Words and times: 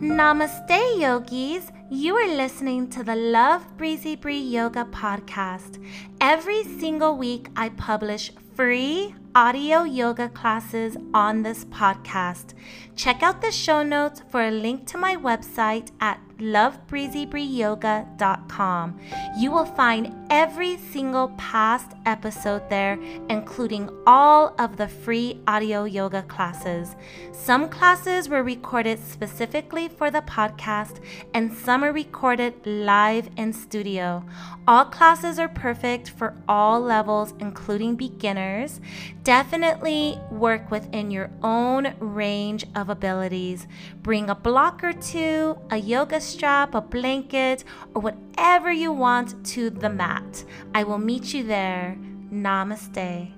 Namaste, 0.00 1.00
yogis. 1.00 1.72
You 1.90 2.14
are 2.14 2.36
listening 2.36 2.88
to 2.90 3.02
the 3.02 3.16
Love 3.16 3.66
Breezy 3.76 4.14
Bree 4.14 4.38
Yoga 4.38 4.84
podcast. 4.92 5.82
Every 6.28 6.62
single 6.62 7.16
week, 7.16 7.48
I 7.56 7.70
publish 7.70 8.30
free 8.54 9.14
audio 9.34 9.84
yoga 9.84 10.28
classes 10.28 10.94
on 11.14 11.42
this 11.42 11.64
podcast. 11.64 12.52
Check 12.96 13.22
out 13.22 13.40
the 13.40 13.50
show 13.50 13.82
notes 13.82 14.20
for 14.28 14.42
a 14.42 14.50
link 14.50 14.86
to 14.88 14.98
my 14.98 15.16
website 15.16 15.90
at 16.00 16.20
lovebreezybreeyoga.com. 16.38 18.98
You 19.36 19.50
will 19.50 19.64
find 19.64 20.14
every 20.30 20.76
single 20.76 21.30
past 21.36 21.92
episode 22.06 22.70
there, 22.70 22.96
including 23.28 23.90
all 24.06 24.54
of 24.58 24.76
the 24.76 24.86
free 24.88 25.40
audio 25.46 25.84
yoga 25.84 26.22
classes. 26.22 26.96
Some 27.32 27.68
classes 27.68 28.28
were 28.28 28.42
recorded 28.42 28.98
specifically 29.04 29.88
for 29.88 30.10
the 30.10 30.22
podcast, 30.22 31.00
and 31.34 31.52
some 31.52 31.84
are 31.84 31.92
recorded 31.92 32.54
live 32.66 33.28
in 33.36 33.52
studio. 33.52 34.24
All 34.66 34.84
classes 34.84 35.38
are 35.38 35.48
perfect 35.48 36.10
for 36.18 36.34
all 36.48 36.80
levels, 36.80 37.32
including 37.38 37.94
beginners. 37.94 38.80
Definitely 39.22 40.18
work 40.30 40.70
within 40.70 41.10
your 41.10 41.30
own 41.42 41.94
range 42.00 42.66
of 42.74 42.90
abilities. 42.90 43.66
Bring 44.02 44.28
a 44.28 44.34
block 44.34 44.82
or 44.82 44.92
two, 44.92 45.56
a 45.70 45.76
yoga 45.78 46.20
strap, 46.20 46.74
a 46.74 46.80
blanket, 46.80 47.64
or 47.94 48.02
whatever 48.02 48.72
you 48.72 48.92
want 48.92 49.46
to 49.46 49.70
the 49.70 49.88
mat. 49.88 50.44
I 50.74 50.84
will 50.84 50.98
meet 50.98 51.32
you 51.32 51.44
there. 51.44 51.96
Namaste. 52.32 53.34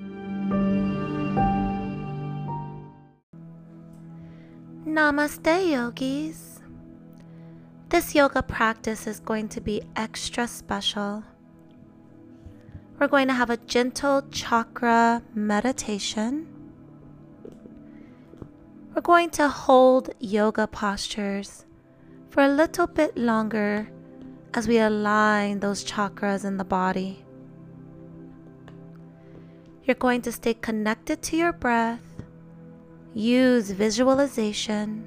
Namaste, 4.86 5.70
yogis. 5.70 6.60
This 7.90 8.14
yoga 8.14 8.42
practice 8.42 9.06
is 9.06 9.20
going 9.20 9.48
to 9.50 9.60
be 9.60 9.82
extra 9.96 10.46
special. 10.46 11.24
We're 13.00 13.08
going 13.08 13.28
to 13.28 13.34
have 13.34 13.48
a 13.48 13.56
gentle 13.56 14.20
chakra 14.30 15.22
meditation. 15.32 16.46
We're 18.94 19.00
going 19.00 19.30
to 19.30 19.48
hold 19.48 20.10
yoga 20.18 20.66
postures 20.66 21.64
for 22.28 22.42
a 22.42 22.48
little 22.48 22.86
bit 22.86 23.16
longer 23.16 23.88
as 24.52 24.68
we 24.68 24.80
align 24.80 25.60
those 25.60 25.82
chakras 25.82 26.44
in 26.44 26.58
the 26.58 26.64
body. 26.64 27.24
You're 29.84 29.94
going 29.94 30.20
to 30.20 30.32
stay 30.32 30.52
connected 30.52 31.22
to 31.22 31.38
your 31.38 31.54
breath, 31.54 32.04
use 33.14 33.70
visualization, 33.70 35.06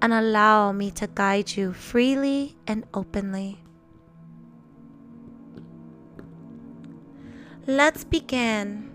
and 0.00 0.14
allow 0.14 0.72
me 0.72 0.90
to 0.92 1.06
guide 1.08 1.54
you 1.54 1.74
freely 1.74 2.56
and 2.66 2.86
openly. 2.94 3.59
Let's 7.66 8.04
begin. 8.04 8.90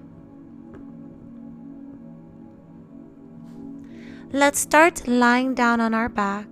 Let's 4.31 4.59
start 4.59 5.07
lying 5.07 5.53
down 5.53 5.79
on 5.79 5.93
our 5.93 6.09
back. 6.09 6.47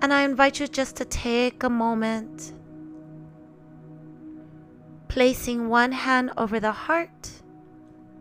And 0.00 0.14
I 0.14 0.22
invite 0.22 0.58
you 0.58 0.66
just 0.66 0.96
to 0.96 1.04
take 1.04 1.62
a 1.62 1.68
moment, 1.68 2.54
placing 5.08 5.68
one 5.68 5.92
hand 5.92 6.32
over 6.38 6.58
the 6.58 6.72
heart, 6.72 7.30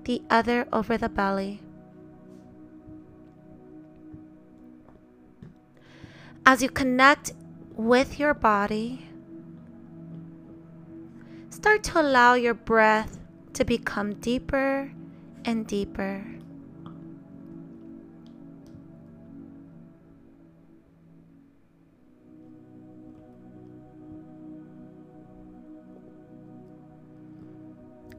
the 0.04 0.22
other 0.30 0.67
over 0.73 0.98
the 0.98 1.08
belly. 1.08 1.61
As 6.52 6.64
you 6.64 6.70
connect 6.71 7.33
with 7.76 8.17
your 8.17 8.33
body, 8.33 9.08
start 11.52 11.83
to 11.83 12.02
allow 12.02 12.33
your 12.33 12.55
breath 12.55 13.20
to 13.54 13.64
become 13.64 14.15
deeper 14.15 14.92
and 15.45 15.67
deeper. 15.67 16.26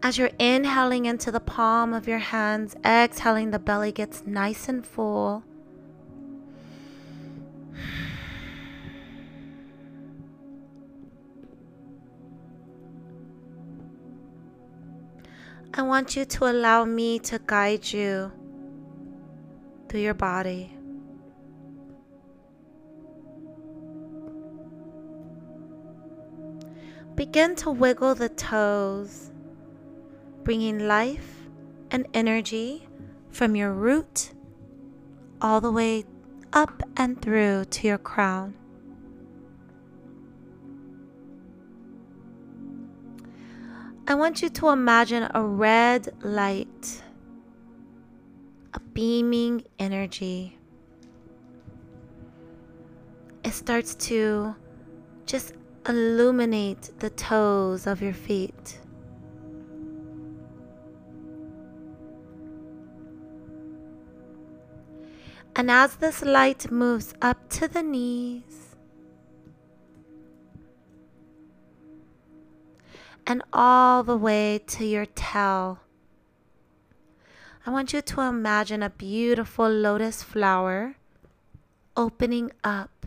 As 0.05 0.19
you're 0.19 0.31
inhaling 0.39 1.07
into 1.07 1.33
the 1.33 1.41
palm 1.41 1.93
of 1.93 2.07
your 2.07 2.19
hands, 2.19 2.77
exhaling, 2.85 3.51
the 3.51 3.59
belly 3.59 3.91
gets 3.91 4.25
nice 4.25 4.69
and 4.69 4.87
full. 4.87 5.43
I 15.73 15.83
want 15.83 16.17
you 16.17 16.25
to 16.25 16.51
allow 16.51 16.85
me 16.85 17.21
to 17.21 17.41
guide 17.47 17.93
you 17.93 18.33
through 19.89 20.01
your 20.01 20.15
body. 20.15 20.75
Begin 27.15 27.55
to 27.57 27.71
wiggle 27.71 28.17
the 28.17 28.31
toes, 28.31 29.31
bringing 30.43 30.89
life 30.89 31.37
and 31.93 32.07
energy 32.15 32.89
from 33.31 33.55
your 33.55 33.73
root 33.73 34.33
all 35.41 35.61
the 35.61 35.71
way 35.71 36.05
up 36.53 36.83
and 36.97 37.21
through 37.23 37.67
to 37.67 37.87
your 37.87 37.99
crown. 37.99 38.55
I 44.11 44.15
want 44.15 44.43
you 44.43 44.49
to 44.49 44.71
imagine 44.71 45.31
a 45.35 45.41
red 45.41 46.13
light, 46.25 47.01
a 48.75 48.81
beaming 48.81 49.63
energy. 49.79 50.59
It 53.45 53.53
starts 53.53 53.95
to 54.11 54.57
just 55.27 55.55
illuminate 55.89 56.91
the 56.99 57.11
toes 57.11 57.87
of 57.87 58.03
your 58.03 58.13
feet. 58.13 58.81
And 65.55 65.71
as 65.71 65.95
this 65.95 66.25
light 66.25 66.73
moves 66.73 67.15
up 67.23 67.49
to 67.51 67.69
the 67.69 67.85
knees, 67.85 68.70
and 73.27 73.43
all 73.53 74.03
the 74.03 74.17
way 74.17 74.61
to 74.67 74.85
your 74.85 75.07
tail. 75.07 75.81
I 77.67 77.71
want 77.71 77.93
you 77.93 78.01
to 78.01 78.21
imagine 78.23 78.83
a 78.83 78.91
beautiful 78.91 79.69
lotus 79.69 80.23
flower 80.23 80.97
opening 81.97 82.51
up, 82.65 83.07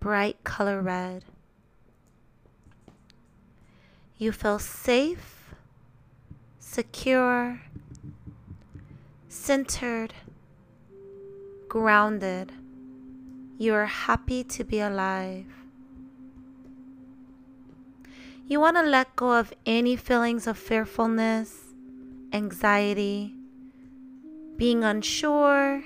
bright 0.00 0.42
color 0.42 0.82
red. 0.82 1.24
You 4.18 4.32
feel 4.32 4.58
safe, 4.58 5.54
secure, 6.58 7.60
centered, 9.28 10.14
grounded. 11.68 12.52
You 13.58 13.74
are 13.74 13.86
happy 13.86 14.42
to 14.44 14.64
be 14.64 14.80
alive. 14.80 15.61
You 18.52 18.60
want 18.60 18.76
to 18.76 18.82
let 18.82 19.16
go 19.16 19.32
of 19.32 19.54
any 19.64 19.96
feelings 19.96 20.46
of 20.46 20.58
fearfulness, 20.58 21.72
anxiety, 22.34 23.34
being 24.58 24.84
unsure, 24.84 25.82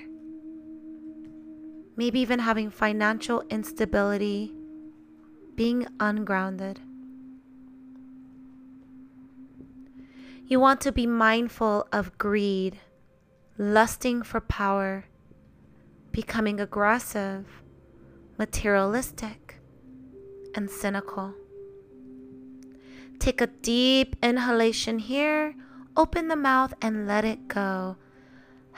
maybe 1.95 2.19
even 2.19 2.39
having 2.39 2.69
financial 2.69 3.41
instability, 3.49 4.53
being 5.55 5.87
ungrounded. 6.01 6.81
You 10.45 10.59
want 10.59 10.81
to 10.81 10.91
be 10.91 11.07
mindful 11.07 11.87
of 11.93 12.17
greed, 12.17 12.81
lusting 13.57 14.23
for 14.23 14.41
power, 14.41 15.05
becoming 16.11 16.59
aggressive, 16.59 17.45
materialistic, 18.37 19.55
and 20.53 20.69
cynical. 20.69 21.33
Take 23.19 23.41
a 23.41 23.47
deep 23.47 24.15
inhalation 24.21 24.99
here. 24.99 25.55
Open 25.95 26.27
the 26.27 26.35
mouth 26.35 26.73
and 26.81 27.07
let 27.07 27.25
it 27.25 27.47
go. 27.47 27.97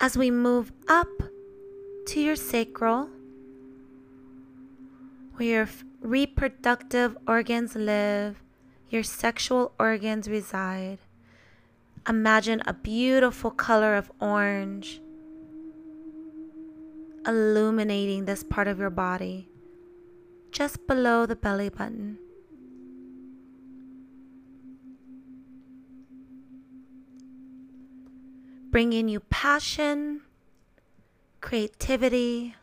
As 0.00 0.16
we 0.16 0.30
move 0.30 0.72
up 0.88 1.08
to 2.06 2.20
your 2.20 2.36
sacral, 2.36 3.08
where 5.36 5.48
your 5.48 5.68
reproductive 6.00 7.16
organs 7.26 7.74
live, 7.74 8.42
your 8.90 9.02
sexual 9.02 9.72
organs 9.78 10.28
reside. 10.28 10.98
Imagine 12.08 12.62
a 12.66 12.72
beautiful 12.74 13.50
color 13.50 13.96
of 13.96 14.12
orange 14.20 15.00
illuminating 17.26 18.24
this 18.24 18.42
part 18.42 18.68
of 18.68 18.78
your 18.78 18.90
body 18.90 19.48
just 20.54 20.86
below 20.86 21.26
the 21.26 21.34
belly 21.34 21.68
button. 21.68 22.16
Bringing 28.70 29.08
you 29.08 29.20
passion, 29.20 30.22
creativity, 31.40 32.54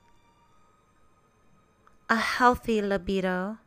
a 2.10 2.16
healthy 2.16 2.82
libido. 2.82 3.58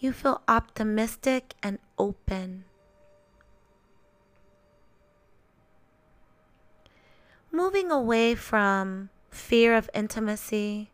You 0.00 0.12
feel 0.12 0.42
optimistic 0.48 1.54
and 1.62 1.78
open. 1.96 2.64
Moving 7.56 7.90
away 7.90 8.34
from 8.34 9.08
fear 9.30 9.74
of 9.78 9.88
intimacy, 9.94 10.90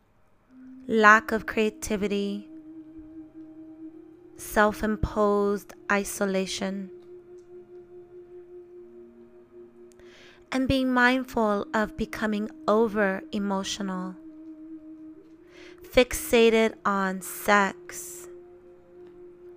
lack 0.87 1.33
of 1.33 1.45
creativity, 1.45 2.47
self 4.37 4.81
imposed 4.81 5.73
isolation, 5.91 6.89
and 10.53 10.65
being 10.65 10.89
mindful 10.93 11.67
of 11.73 11.97
becoming 11.97 12.49
over 12.65 13.23
emotional, 13.33 14.15
fixated 15.85 16.75
on 16.85 17.21
sex, 17.21 18.29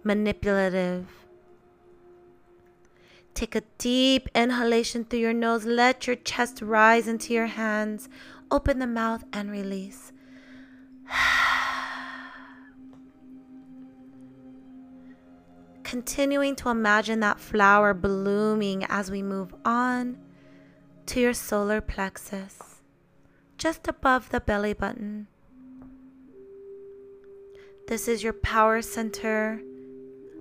manipulative 0.02 1.06
Take 3.36 3.54
a 3.54 3.62
deep 3.76 4.28
inhalation 4.34 5.04
through 5.04 5.18
your 5.18 5.34
nose. 5.34 5.66
Let 5.66 6.06
your 6.06 6.16
chest 6.16 6.62
rise 6.62 7.06
into 7.06 7.34
your 7.34 7.48
hands. 7.48 8.08
Open 8.50 8.78
the 8.78 8.86
mouth 8.86 9.24
and 9.30 9.50
release. 9.50 10.10
Continuing 15.82 16.56
to 16.56 16.70
imagine 16.70 17.20
that 17.20 17.38
flower 17.38 17.92
blooming 17.92 18.84
as 18.84 19.10
we 19.10 19.22
move 19.22 19.54
on 19.66 20.16
to 21.04 21.20
your 21.20 21.34
solar 21.34 21.82
plexus, 21.82 22.80
just 23.58 23.86
above 23.86 24.30
the 24.30 24.40
belly 24.40 24.72
button. 24.72 25.26
This 27.86 28.08
is 28.08 28.22
your 28.22 28.32
power 28.32 28.80
center 28.80 29.60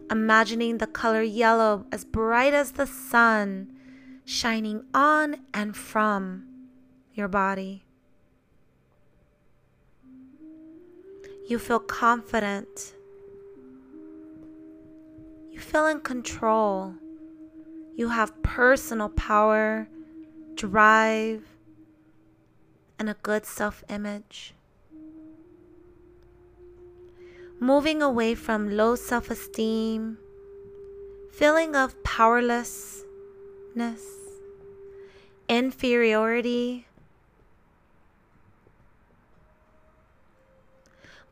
imagining 0.10 0.78
the 0.78 0.88
color 0.88 1.22
yellow 1.22 1.86
as 1.92 2.04
bright 2.04 2.54
as 2.54 2.74
the 2.74 2.88
sun 2.88 3.72
shining 4.26 4.84
on 4.94 5.38
and 5.54 5.76
from 5.76 6.46
your 7.14 7.28
body. 7.28 7.86
You 11.48 11.60
feel 11.60 11.80
confident. 11.80 12.96
You 15.52 15.60
feel 15.60 15.86
in 15.86 16.00
control. 16.00 16.96
You 17.96 18.10
have 18.10 18.42
personal 18.42 19.10
power, 19.10 19.88
drive, 20.56 21.44
and 22.98 23.10
a 23.10 23.14
good 23.22 23.46
self 23.46 23.84
image 23.90 24.55
moving 27.60 28.02
away 28.02 28.36
from 28.36 28.76
low 28.76 28.96
self 28.96 29.30
esteem, 29.32 30.18
feeling 31.32 31.76
of 31.76 32.02
powerlessness, 32.04 33.06
inferiority, 35.48 36.88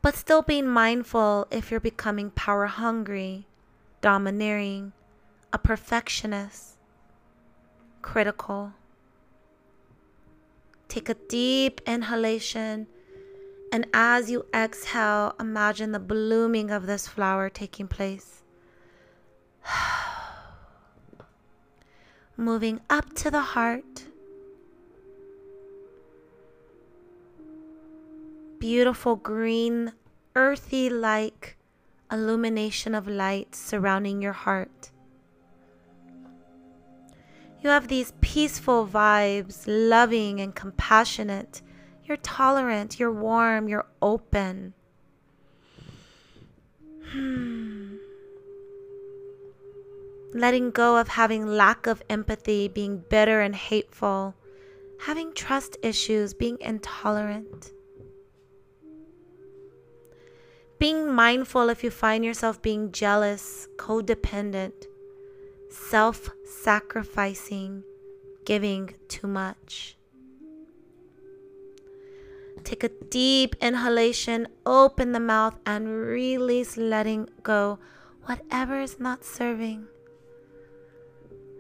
but 0.02 0.16
still 0.16 0.42
being 0.42 0.68
mindful 0.68 1.48
if 1.52 1.72
you're 1.72 1.80
becoming 1.80 2.30
power 2.32 2.68
hungry, 2.68 3.46
domineering, 4.02 4.94
a 5.52 5.58
perfectionist, 5.58 6.78
critical. 8.02 8.74
Take 10.88 11.10
a 11.10 11.16
deep 11.16 11.82
inhalation 11.88 12.88
and 13.74 13.88
as 13.92 14.30
you 14.30 14.46
exhale, 14.54 15.34
imagine 15.40 15.94
the 15.94 16.00
blooming 16.00 16.70
of 16.70 16.86
this 16.86 17.08
flower 17.08 17.50
taking 17.50 17.88
place. 17.88 18.44
Moving 22.38 22.82
up 22.88 23.12
to 23.16 23.32
the 23.32 23.42
heart. 23.42 24.06
Beautiful 28.60 29.16
green, 29.16 29.94
earthy 30.36 30.88
like 30.92 31.58
illumination 32.12 32.94
of 32.94 33.08
light 33.08 33.56
surrounding 33.56 34.22
your 34.22 34.34
heart. 34.34 34.92
You 37.64 37.72
have 37.72 37.88
these 37.88 38.14
peaceful 38.22 38.86
vibes, 38.86 39.64
loving 39.66 40.40
and 40.40 40.54
compassionate 40.54 41.64
you're 42.06 42.18
tolerant, 42.18 43.00
you're 43.00 43.12
warm, 43.12 43.68
you're 43.68 43.88
open. 44.02 44.74
Hmm. 47.12 47.98
Letting 50.34 50.72
go 50.72 50.98
of 50.98 51.10
having 51.10 51.46
lack 51.46 51.86
of 51.86 52.02
empathy, 52.10 52.68
being 52.68 53.04
bitter 53.10 53.42
and 53.42 53.56
hateful, 53.56 54.36
having 55.02 55.34
trust 55.34 55.78
issues, 55.84 56.34
being 56.34 56.58
intolerant. 56.60 57.72
Being 60.80 61.14
mindful 61.14 61.70
if 61.70 61.84
you 61.84 61.92
find 61.92 62.26
yourself 62.26 62.62
being 62.62 62.92
jealous, 62.92 63.68
codependent, 63.78 64.86
self 65.70 66.30
sacrificing, 66.44 67.84
giving 68.44 68.96
too 69.08 69.28
much. 69.28 69.96
Take 72.74 72.86
a 72.86 73.06
deep 73.12 73.56
inhalation, 73.62 74.48
open 74.66 75.12
the 75.12 75.20
mouth, 75.20 75.60
and 75.64 75.88
release, 75.88 76.76
letting 76.76 77.30
go 77.44 77.78
whatever 78.26 78.82
is 78.82 79.00
not 79.00 79.24
serving. 79.24 79.86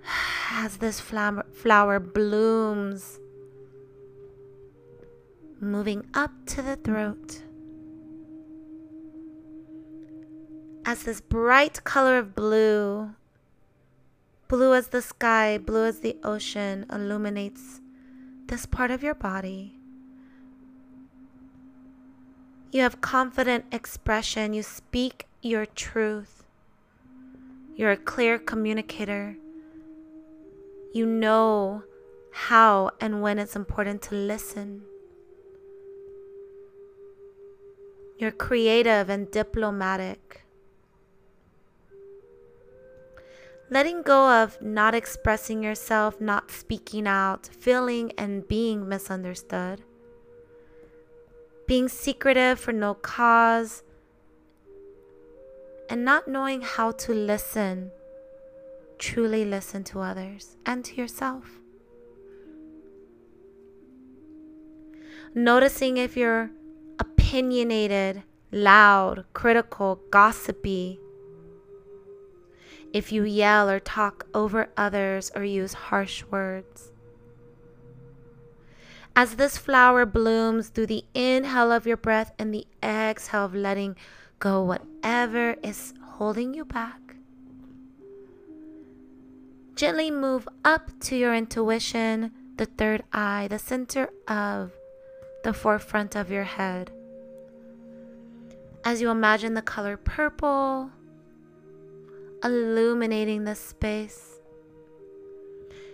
As 0.51 0.77
this 0.77 0.99
flower, 0.99 1.45
flower 1.53 1.99
blooms, 1.99 3.19
moving 5.59 6.07
up 6.15 6.31
to 6.47 6.63
the 6.63 6.77
throat. 6.77 7.43
As 10.83 11.03
this 11.03 11.21
bright 11.21 11.83
color 11.83 12.17
of 12.17 12.33
blue, 12.33 13.11
blue 14.47 14.73
as 14.73 14.87
the 14.87 15.03
sky, 15.03 15.59
blue 15.59 15.85
as 15.85 15.99
the 15.99 16.17
ocean, 16.23 16.87
illuminates 16.91 17.81
this 18.47 18.65
part 18.65 18.89
of 18.89 19.03
your 19.03 19.13
body 19.13 19.77
you 22.73 22.81
have 22.81 23.01
confident 23.01 23.65
expression. 23.71 24.51
You 24.53 24.63
speak 24.63 25.27
your 25.43 25.67
truth. 25.67 26.43
You're 27.75 27.91
a 27.91 27.97
clear 27.97 28.39
communicator. 28.39 29.37
You 30.91 31.05
know 31.05 31.83
how 32.31 32.89
and 32.99 33.21
when 33.21 33.37
it's 33.37 33.55
important 33.55 34.01
to 34.03 34.15
listen. 34.15 34.81
You're 38.17 38.31
creative 38.31 39.07
and 39.07 39.29
diplomatic. 39.29 40.43
Letting 43.69 44.01
go 44.01 44.41
of 44.41 44.59
not 44.61 44.95
expressing 44.95 45.63
yourself, 45.63 46.19
not 46.19 46.49
speaking 46.49 47.05
out, 47.05 47.49
feeling 47.59 48.11
and 48.17 48.47
being 48.47 48.89
misunderstood 48.89 49.83
being 51.67 51.87
secretive 51.87 52.59
for 52.59 52.71
no 52.71 52.93
cause, 52.93 53.83
and 55.89 56.03
not 56.05 56.27
knowing 56.27 56.61
how 56.61 56.91
to 56.91 57.13
listen, 57.13 57.91
truly 58.97 59.45
listen 59.45 59.83
to 59.83 59.99
others 59.99 60.57
and 60.65 60.83
to 60.85 60.95
yourself. 60.95 61.59
Noticing 65.35 65.97
if 65.97 66.15
you're 66.15 66.51
opinionated, 66.99 68.23
loud, 68.51 69.25
critical, 69.33 69.99
gossipy, 70.11 70.99
if 72.93 73.11
you 73.11 73.23
yell 73.23 73.69
or 73.69 73.79
talk 73.79 74.27
over 74.35 74.69
others 74.77 75.31
or 75.35 75.43
use 75.43 75.73
harsh 75.73 76.23
words 76.25 76.92
As 79.15 79.35
this 79.35 79.57
flower 79.57 80.05
blooms 80.05 80.69
through 80.69 80.87
the 80.87 81.05
inhale 81.13 81.71
of 81.71 81.85
your 81.85 81.97
breath 81.97 82.33
and 82.39 82.53
the 82.53 82.65
exhale 82.81 83.45
of 83.45 83.53
letting 83.53 83.95
go 84.39 84.63
whatever 84.63 85.55
is 85.61 85.93
holding 86.01 86.53
you 86.53 86.65
back. 86.65 87.15
Gently 89.75 90.09
move 90.09 90.47
up 90.65 90.89
to 91.01 91.15
your 91.15 91.33
intuition, 91.35 92.31
the 92.57 92.65
third 92.65 93.03
eye, 93.13 93.47
the 93.49 93.59
center 93.59 94.09
of 94.27 94.71
the 95.43 95.53
forefront 95.53 96.15
of 96.15 96.31
your 96.31 96.43
head. 96.43 96.91
As 98.83 98.99
you 98.99 99.09
imagine 99.09 99.53
the 99.53 99.61
color 99.61 99.97
purple 99.97 100.89
illuminating 102.43 103.45
the 103.45 103.55
space, 103.55 104.39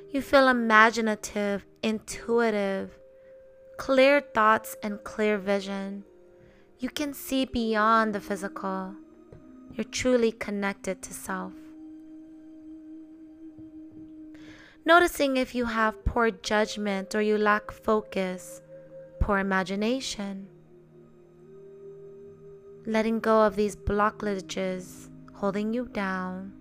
you 0.10 0.22
feel 0.22 0.48
imaginative, 0.48 1.66
intuitive, 1.84 2.99
clear 3.80 4.20
thoughts, 4.20 4.76
and 4.84 5.02
clear 5.06 5.38
vision. 5.38 6.04
You 6.80 6.90
can 6.90 7.14
see 7.14 7.46
beyond 7.46 8.14
the 8.14 8.20
physical. 8.20 8.94
You're 9.72 9.86
truly 9.86 10.34
connected 10.34 11.02
to 11.02 11.14
self. 11.14 11.54
Noticing 14.86 15.38
if 15.38 15.56
you 15.56 15.66
have 15.66 16.04
poor 16.04 16.30
judgment 16.30 17.16
or 17.16 17.22
you 17.22 17.38
lack 17.38 17.72
focus, 17.72 18.62
poor 19.22 19.38
imagination. 19.40 20.48
Letting 22.86 23.22
go 23.22 23.44
of 23.44 23.56
these 23.56 23.78
blockages 23.78 25.10
holding 25.36 25.74
you 25.74 25.88
down. 25.88 26.59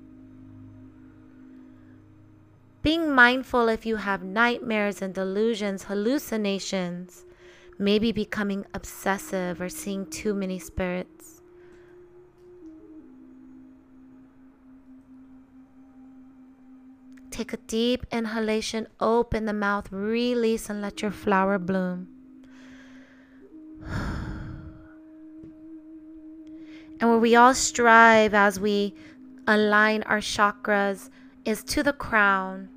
Being 2.83 3.13
mindful 3.13 3.69
if 3.69 3.85
you 3.85 3.97
have 3.97 4.23
nightmares 4.23 5.03
and 5.03 5.13
delusions, 5.13 5.85
hallucinations, 5.85 7.25
maybe 7.79 8.13
becoming 8.13 8.65
obsessive 8.73 9.61
or 9.61 9.69
seeing 9.69 10.07
too 10.07 10.33
many 10.33 10.59
spirits. 10.59 11.43
Take 17.31 17.53
a 17.53 17.57
deep 17.57 18.07
inhalation, 18.11 18.89
open 18.99 19.45
the 19.45 19.53
mouth, 19.53 19.93
release, 19.93 20.69
and 20.69 20.81
let 20.83 21.03
your 21.03 21.13
flower 21.13 21.59
bloom. 21.59 22.09
And 27.01 27.09
where 27.11 27.21
we 27.21 27.37
all 27.37 27.55
strive 27.55 28.35
as 28.35 28.59
we 28.59 28.93
align 29.47 30.03
our 30.03 30.19
chakras 30.19 31.11
is 31.45 31.65
to 31.65 31.83
the 31.83 31.93
crown, 31.93 32.69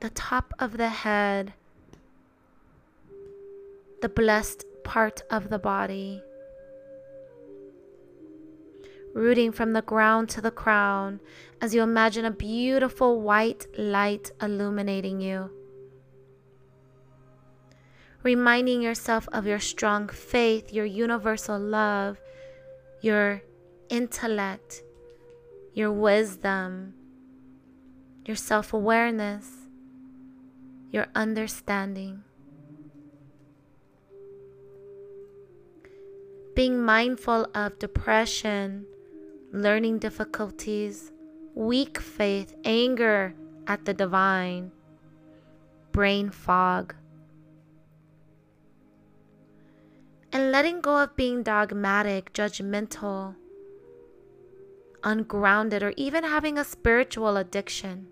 the 0.00 0.10
top 0.10 0.52
of 0.58 0.76
the 0.76 0.88
head, 0.88 1.52
the 4.02 4.08
blessed 4.08 4.64
part 4.84 5.22
of 5.30 5.48
the 5.50 5.58
body. 5.58 6.22
Rooting 9.14 9.50
from 9.50 9.72
the 9.72 9.82
ground 9.82 10.28
to 10.30 10.40
the 10.40 10.50
crown 10.50 11.20
as 11.60 11.74
you 11.74 11.82
imagine 11.82 12.24
a 12.24 12.30
beautiful 12.30 13.20
white 13.20 13.66
light 13.78 14.30
illuminating 14.42 15.20
you. 15.20 15.50
Reminding 18.22 18.82
yourself 18.82 19.28
of 19.32 19.46
your 19.46 19.60
strong 19.60 20.08
faith, 20.08 20.72
your 20.72 20.84
universal 20.84 21.58
love, 21.58 22.18
your 23.00 23.42
intellect, 23.88 24.82
your 25.76 25.92
wisdom, 25.92 26.94
your 28.24 28.34
self 28.34 28.72
awareness, 28.72 29.68
your 30.90 31.06
understanding. 31.14 32.24
Being 36.54 36.82
mindful 36.82 37.46
of 37.54 37.78
depression, 37.78 38.86
learning 39.52 39.98
difficulties, 39.98 41.12
weak 41.54 42.00
faith, 42.00 42.56
anger 42.64 43.34
at 43.66 43.84
the 43.84 43.92
divine, 43.92 44.72
brain 45.92 46.30
fog. 46.30 46.94
And 50.32 50.50
letting 50.50 50.80
go 50.80 51.02
of 51.02 51.14
being 51.16 51.42
dogmatic, 51.42 52.32
judgmental, 52.32 53.34
ungrounded, 55.06 55.82
or 55.82 55.94
even 55.96 56.24
having 56.24 56.58
a 56.58 56.64
spiritual 56.64 57.36
addiction. 57.38 58.08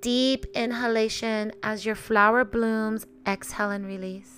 Deep 0.00 0.46
inhalation 0.54 1.52
as 1.62 1.84
your 1.84 1.96
flower 1.96 2.44
blooms, 2.44 3.04
exhale 3.26 3.70
and 3.70 3.84
release. 3.84 4.37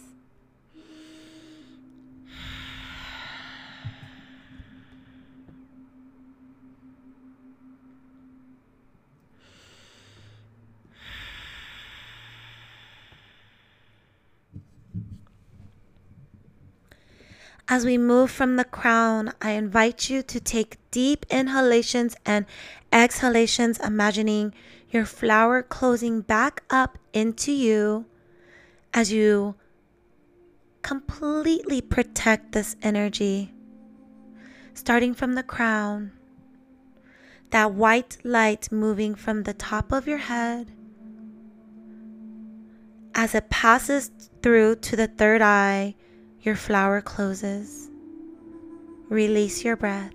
As 17.71 17.87
we 17.87 17.97
move 17.97 18.33
from 18.33 18.57
the 18.57 18.65
crown, 18.65 19.33
I 19.41 19.53
invite 19.53 20.11
you 20.11 20.25
to 20.25 20.41
take 20.41 20.79
deep 20.91 21.25
inhalations 21.31 22.17
and 22.27 22.45
exhalations, 22.93 23.79
imagining 23.79 24.53
your 24.91 25.05
flower 25.07 25.63
closing 25.63 26.21
back 26.21 26.65
up 26.69 26.99
into 27.13 27.53
you 27.53 28.07
as 28.93 29.13
you 29.13 29.55
completely 30.83 31.81
protect 31.81 32.51
this 32.51 32.75
energy. 32.83 33.55
Starting 34.75 35.15
from 35.15 35.37
the 35.37 35.45
crown, 35.45 36.11
that 37.51 37.73
white 37.73 38.19
light 38.25 38.73
moving 38.73 39.15
from 39.15 39.45
the 39.45 39.55
top 39.55 39.93
of 39.93 40.09
your 40.09 40.19
head 40.19 40.73
as 43.15 43.33
it 43.33 43.49
passes 43.49 44.11
through 44.43 44.75
to 44.75 44.97
the 44.97 45.07
third 45.07 45.41
eye 45.41 45.95
your 46.43 46.57
flower 46.57 47.01
closes. 47.01 47.91
Release 49.09 49.65
your 49.65 49.77
breath. 49.77 50.15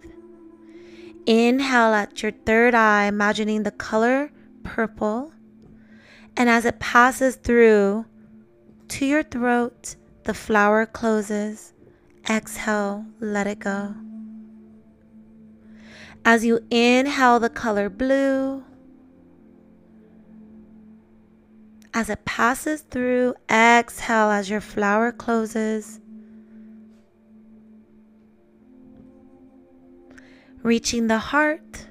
Inhale 1.25 1.93
at 1.93 2.23
your 2.23 2.31
third 2.31 2.73
eye, 2.73 3.05
imagining 3.05 3.63
the 3.63 3.71
color 3.71 4.31
purple. 4.63 5.31
And 6.37 6.49
as 6.49 6.65
it 6.65 6.79
passes 6.79 7.35
through 7.35 8.05
to 8.89 9.05
your 9.05 9.23
throat, 9.23 9.95
the 10.23 10.33
flower 10.33 10.85
closes. 10.85 11.73
Exhale, 12.29 13.05
let 13.19 13.47
it 13.47 13.59
go. 13.59 13.95
As 16.23 16.43
you 16.43 16.59
inhale 16.71 17.39
the 17.39 17.49
color 17.49 17.89
blue, 17.89 18.63
as 21.93 22.09
it 22.09 22.25
passes 22.25 22.81
through, 22.81 23.35
exhale 23.49 24.31
as 24.31 24.49
your 24.49 24.61
flower 24.61 25.11
closes. 25.11 25.99
Reaching 30.65 31.05
the 31.05 31.19
heart. 31.19 31.85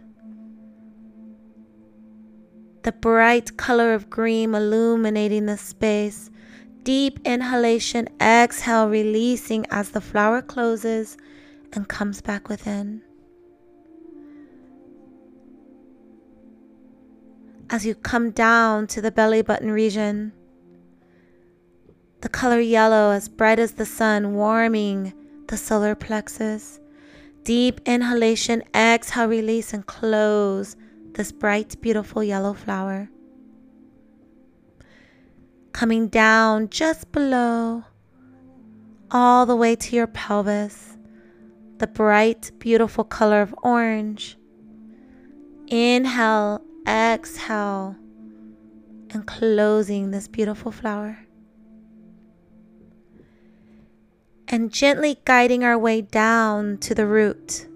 The 2.82 2.90
bright 2.90 3.56
color 3.56 3.94
of 3.94 4.10
green 4.10 4.52
illuminating 4.52 5.46
the 5.46 5.56
space. 5.56 6.28
Deep 6.82 7.20
inhalation, 7.24 8.08
exhale, 8.20 8.88
releasing 8.88 9.64
as 9.70 9.90
the 9.90 10.00
flower 10.00 10.42
closes 10.42 11.16
and 11.72 11.88
comes 11.88 12.20
back 12.20 12.48
within. 12.48 13.00
As 17.70 17.86
you 17.86 17.94
come 17.94 18.32
down 18.32 18.88
to 18.88 19.00
the 19.00 19.12
belly 19.12 19.42
button 19.42 19.70
region, 19.70 20.32
the 22.22 22.28
color 22.28 22.58
yellow 22.58 23.12
as 23.12 23.28
bright 23.28 23.60
as 23.60 23.74
the 23.74 23.86
sun, 23.86 24.34
warming 24.34 25.12
the 25.46 25.56
solar 25.56 25.94
plexus. 25.94 26.80
Deep 27.44 27.78
inhalation, 27.84 28.62
exhale, 28.74 29.28
release, 29.28 29.74
and 29.74 29.84
close 29.86 30.76
this 31.12 31.30
bright, 31.30 31.78
beautiful 31.82 32.24
yellow 32.24 32.54
flower. 32.54 33.10
Coming 35.72 36.08
down 36.08 36.70
just 36.70 37.12
below, 37.12 37.84
all 39.10 39.44
the 39.44 39.56
way 39.56 39.76
to 39.76 39.94
your 39.94 40.06
pelvis, 40.06 40.96
the 41.76 41.86
bright, 41.86 42.50
beautiful 42.58 43.04
color 43.04 43.42
of 43.42 43.54
orange. 43.62 44.38
Inhale, 45.66 46.62
exhale, 46.88 47.94
and 49.10 49.26
closing 49.26 50.10
this 50.12 50.28
beautiful 50.28 50.72
flower. 50.72 51.23
And 54.48 54.72
gently 54.72 55.18
guiding 55.24 55.64
our 55.64 55.78
way 55.78 56.00
down 56.00 56.78
to 56.78 56.94
the 56.94 57.06
root, 57.06 57.66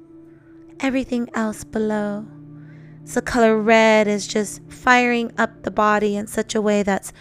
everything 0.80 1.28
else 1.34 1.64
below. 1.64 2.26
So, 3.04 3.20
color 3.20 3.56
red 3.56 4.06
is 4.06 4.26
just 4.26 4.62
firing 4.68 5.32
up 5.38 5.62
the 5.62 5.70
body 5.70 6.16
in 6.16 6.26
such 6.26 6.54
a 6.54 6.60
way 6.60 6.82
that's 6.82 7.12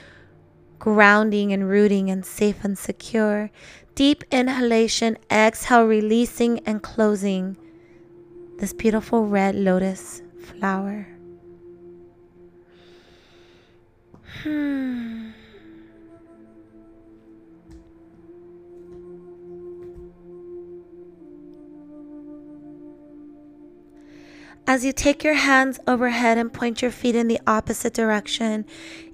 grounding 0.80 1.54
and 1.54 1.70
rooting 1.70 2.10
and 2.10 2.26
safe 2.26 2.64
and 2.64 2.78
secure. 2.78 3.50
Deep 3.96 4.24
inhalation, 4.32 5.18
exhale, 5.32 5.86
releasing 5.86 6.60
and 6.60 6.84
closing 6.84 7.58
this 8.60 8.74
beautiful 8.74 9.26
red 9.26 9.56
lotus 9.56 10.22
flower. 10.40 11.08
Hmm. 14.44 15.17
As 24.70 24.84
you 24.84 24.92
take 24.92 25.24
your 25.24 25.34
hands 25.34 25.80
overhead 25.88 26.38
and 26.38 26.52
point 26.52 26.82
your 26.82 26.92
feet 26.92 27.16
in 27.16 27.30
the 27.30 27.40
opposite 27.48 27.94
direction, 27.94 28.66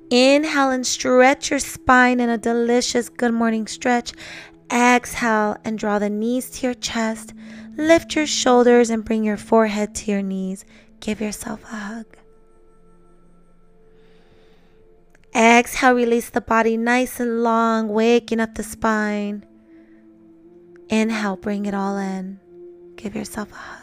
inhale 0.10 0.72
and 0.72 0.86
stretch 0.86 1.52
your 1.52 1.60
spine 1.60 2.20
in 2.20 2.28
a 2.28 2.40
delicious 2.40 3.08
good 3.08 3.36
morning 3.36 3.68
stretch. 3.68 4.14
Exhale 4.72 5.56
and 5.64 5.78
draw 5.78 6.00
the 6.00 6.10
knees 6.10 6.50
to 6.50 6.66
your 6.66 6.74
chest. 6.74 7.36
Lift 7.78 8.16
your 8.16 8.26
shoulders 8.26 8.90
and 8.90 9.06
bring 9.06 9.24
your 9.24 9.38
forehead 9.38 9.94
to 9.94 10.12
your 10.12 10.24
knees. 10.24 10.66
Give 11.00 11.22
yourself 11.22 11.64
a 11.66 11.76
hug. 11.76 12.06
Exhale, 15.36 15.94
release 15.94 16.32
the 16.32 16.42
body 16.42 16.78
nice 16.78 17.20
and 17.20 17.44
long, 17.44 17.90
waking 17.90 18.40
up 18.40 18.56
the 18.56 18.64
spine. 18.64 19.46
Inhale, 20.90 21.36
bring 21.36 21.68
it 21.68 21.76
all 21.76 21.98
in. 21.98 22.40
Give 22.96 23.16
yourself 23.16 23.52
a 23.52 23.56
hug 23.56 23.83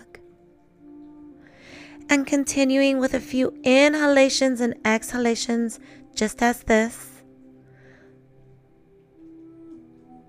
and 2.10 2.26
continuing 2.26 2.98
with 2.98 3.14
a 3.14 3.20
few 3.20 3.56
inhalations 3.62 4.60
and 4.60 4.74
exhalations, 4.84 5.78
just 6.12 6.42
as 6.42 6.64
this. 6.64 7.22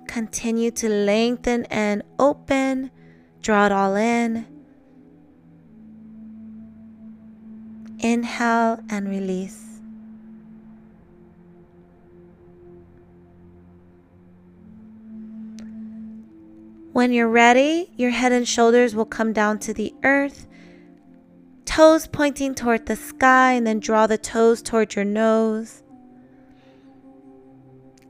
Continue 0.07 0.69
to 0.69 0.87
lengthen 0.87 1.65
and 1.65 2.03
open, 2.19 2.91
draw 3.41 3.65
it 3.65 3.71
all 3.71 3.95
in. 3.95 4.45
Inhale 7.97 8.79
and 8.87 9.09
release. 9.09 9.57
When 16.93 17.11
you're 17.11 17.27
ready, 17.27 17.91
your 17.95 18.11
head 18.11 18.31
and 18.31 18.47
shoulders 18.47 18.93
will 18.93 19.05
come 19.05 19.33
down 19.33 19.57
to 19.59 19.73
the 19.73 19.93
earth 20.03 20.45
toes 21.71 22.05
pointing 22.05 22.53
toward 22.53 22.85
the 22.85 22.97
sky, 22.97 23.53
and 23.53 23.65
then 23.65 23.79
draw 23.79 24.05
the 24.05 24.17
toes 24.17 24.61
toward 24.61 24.93
your 24.93 25.05
nose. 25.05 25.83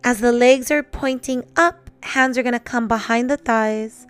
As 0.04 0.20
the 0.20 0.32
legs 0.32 0.72
are 0.72 0.82
pointing 0.82 1.44
up, 1.56 1.92
hands 2.02 2.40
are 2.40 2.44
going 2.44 2.54
to 2.54 2.60
come 2.60 2.88
behind 2.88 3.30
the 3.30 3.38
thighs. 3.38 4.08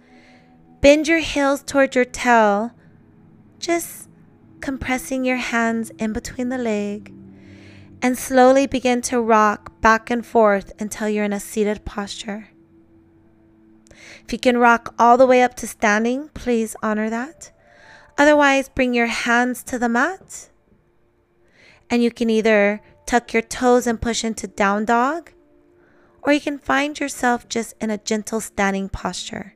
Bend 0.80 1.06
your 1.10 1.20
heels 1.20 1.64
toward 1.64 1.96
your 1.96 2.06
tail, 2.06 2.72
just 3.60 4.08
compressing 4.62 5.26
your 5.26 5.36
hands 5.36 5.92
in 6.00 6.14
between 6.14 6.48
the 6.48 6.58
leg. 6.58 7.14
And 8.02 8.18
slowly 8.18 8.68
begin 8.68 9.02
to 9.02 9.20
rock 9.20 9.82
back 9.82 10.10
and 10.10 10.26
forth 10.26 10.72
until 10.80 11.10
you're 11.10 11.26
in 11.26 11.34
a 11.34 11.42
seated 11.42 11.84
posture. 11.84 12.48
If 14.24 14.32
you 14.32 14.40
can 14.40 14.58
rock 14.58 14.96
all 14.98 15.18
the 15.18 15.28
way 15.28 15.44
up 15.44 15.56
to 15.56 15.68
standing, 15.68 16.30
please 16.30 16.74
honor 16.82 17.10
that. 17.10 17.52
Otherwise, 18.22 18.70
bring 18.70 18.94
your 18.94 19.08
hands 19.08 19.64
to 19.64 19.80
the 19.80 19.90
mat. 19.90 20.50
And 21.90 22.04
you 22.04 22.12
can 22.12 22.30
either 22.30 22.80
tuck 23.08 23.34
your 23.34 23.42
toes 23.42 23.88
and 23.88 24.00
push 24.00 24.24
into 24.24 24.46
down 24.46 24.86
dog, 24.86 25.32
or 26.22 26.32
you 26.32 26.40
can 26.40 26.60
find 26.60 27.00
yourself 27.00 27.50
just 27.50 27.74
in 27.82 27.90
a 27.90 27.98
gentle 27.98 28.40
standing 28.40 28.90
posture. 28.90 29.56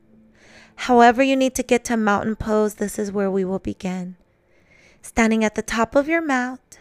However, 0.74 1.22
you 1.22 1.36
need 1.36 1.54
to 1.54 1.62
get 1.62 1.84
to 1.84 1.96
mountain 1.96 2.34
pose, 2.34 2.74
this 2.74 2.98
is 2.98 3.12
where 3.12 3.30
we 3.30 3.44
will 3.44 3.60
begin. 3.60 4.16
Standing 5.00 5.44
at 5.44 5.54
the 5.54 5.62
top 5.62 5.94
of 5.94 6.08
your 6.08 6.20
mat. 6.20 6.80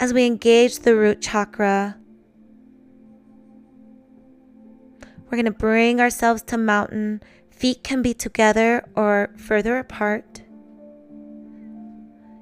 As 0.00 0.12
we 0.12 0.26
engage 0.26 0.80
the 0.80 0.96
root 0.96 1.22
chakra, 1.22 1.96
We're 5.30 5.36
going 5.36 5.44
to 5.44 5.50
bring 5.50 6.00
ourselves 6.00 6.42
to 6.44 6.56
mountain. 6.56 7.22
Feet 7.50 7.84
can 7.84 8.00
be 8.00 8.14
together 8.14 8.88
or 8.94 9.30
further 9.36 9.78
apart. 9.78 10.42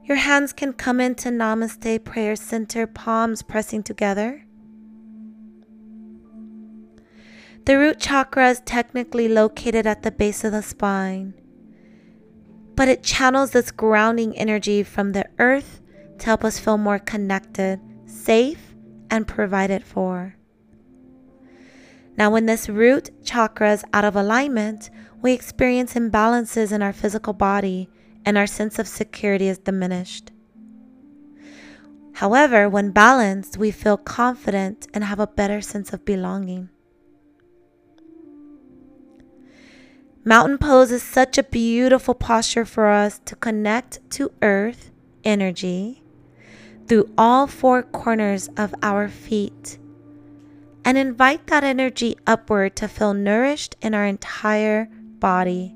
Your 0.05 0.19
hands 0.19 0.53
can 0.53 0.73
come 0.73 1.01
into 1.01 1.31
Namaste 1.31 2.05
prayer 2.05 2.37
center, 2.37 2.87
palms 2.87 3.43
pressing 3.43 3.83
together. 3.83 4.47
The 7.65 7.77
root 7.77 7.99
chakra 7.99 8.51
is 8.51 8.63
technically 8.65 9.27
located 9.27 9.85
at 9.89 10.05
the 10.05 10.13
base 10.13 10.45
of 10.45 10.53
the 10.53 10.63
spine, 10.63 11.35
but 12.77 12.87
it 12.87 13.03
channels 13.03 13.51
this 13.51 13.73
grounding 13.73 14.39
energy 14.39 14.85
from 14.85 15.11
the 15.11 15.29
earth 15.41 15.81
to 16.19 16.27
help 16.27 16.45
us 16.45 16.61
feel 16.61 16.79
more 16.79 17.01
connected, 17.01 17.81
safe, 18.05 18.77
and 19.11 19.27
provided 19.27 19.83
for. 19.83 20.37
Now, 22.17 22.31
when 22.31 22.47
this 22.47 22.69
root 22.69 23.11
chakra 23.25 23.73
is 23.73 23.85
out 23.93 24.05
of 24.05 24.17
alignment, 24.17 24.91
we 25.21 25.33
experience 25.33 25.95
imbalances 25.95 26.73
in 26.73 26.83
our 26.83 26.93
physical 26.93 27.33
body 27.33 27.91
and 28.25 28.39
our 28.39 28.47
sense 28.47 28.79
of 28.79 28.89
security 28.89 29.49
is 29.49 29.59
diminished. 29.59 30.33
However, 32.15 32.69
when 32.69 32.93
balanced, 32.93 33.59
we 33.59 33.71
feel 33.71 33.99
confident 33.99 34.87
and 34.95 35.05
have 35.05 35.21
a 35.21 35.27
better 35.27 35.61
sense 35.61 35.93
of 35.93 36.07
belonging. 36.07 36.71
Mountain 40.25 40.59
pose 40.59 40.91
is 40.91 41.03
such 41.03 41.39
a 41.39 41.43
beautiful 41.45 42.15
posture 42.15 42.65
for 42.65 42.89
us 42.89 43.21
to 43.27 43.37
connect 43.37 44.01
to 44.13 44.33
earth 44.43 44.91
energy 45.23 46.03
through 46.89 47.13
all 47.19 47.47
four 47.47 47.83
corners 47.83 48.49
of 48.57 48.75
our 48.83 49.09
feet 49.09 49.79
and 50.87 50.97
invite 50.97 51.49
that 51.49 51.65
energy 51.65 52.17
upward 52.29 52.77
to 52.77 52.87
feel 52.87 53.13
nourished 53.13 53.75
in 53.83 53.93
our 53.93 54.07
entire 54.07 54.89
body. 55.19 55.75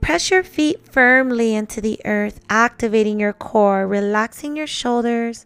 Press 0.00 0.30
your 0.30 0.44
feet 0.44 0.86
firmly 0.86 1.56
into 1.56 1.80
the 1.80 2.00
earth, 2.04 2.38
activating 2.48 3.18
your 3.18 3.32
core, 3.32 3.84
relaxing 3.84 4.54
your 4.54 4.68
shoulders, 4.68 5.44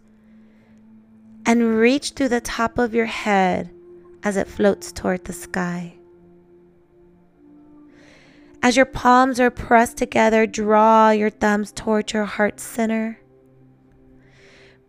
and 1.43 1.79
reach 1.79 2.11
through 2.11 2.29
the 2.29 2.39
top 2.39 2.77
of 2.77 2.93
your 2.93 3.07
head 3.07 3.71
as 4.21 4.37
it 4.37 4.47
floats 4.47 4.91
toward 4.91 5.25
the 5.25 5.33
sky. 5.33 5.95
As 8.61 8.77
your 8.77 8.85
palms 8.85 9.39
are 9.39 9.49
pressed 9.49 9.97
together, 9.97 10.45
draw 10.45 11.09
your 11.09 11.31
thumbs 11.31 11.71
toward 11.71 12.13
your 12.13 12.25
heart 12.25 12.59
center. 12.59 13.17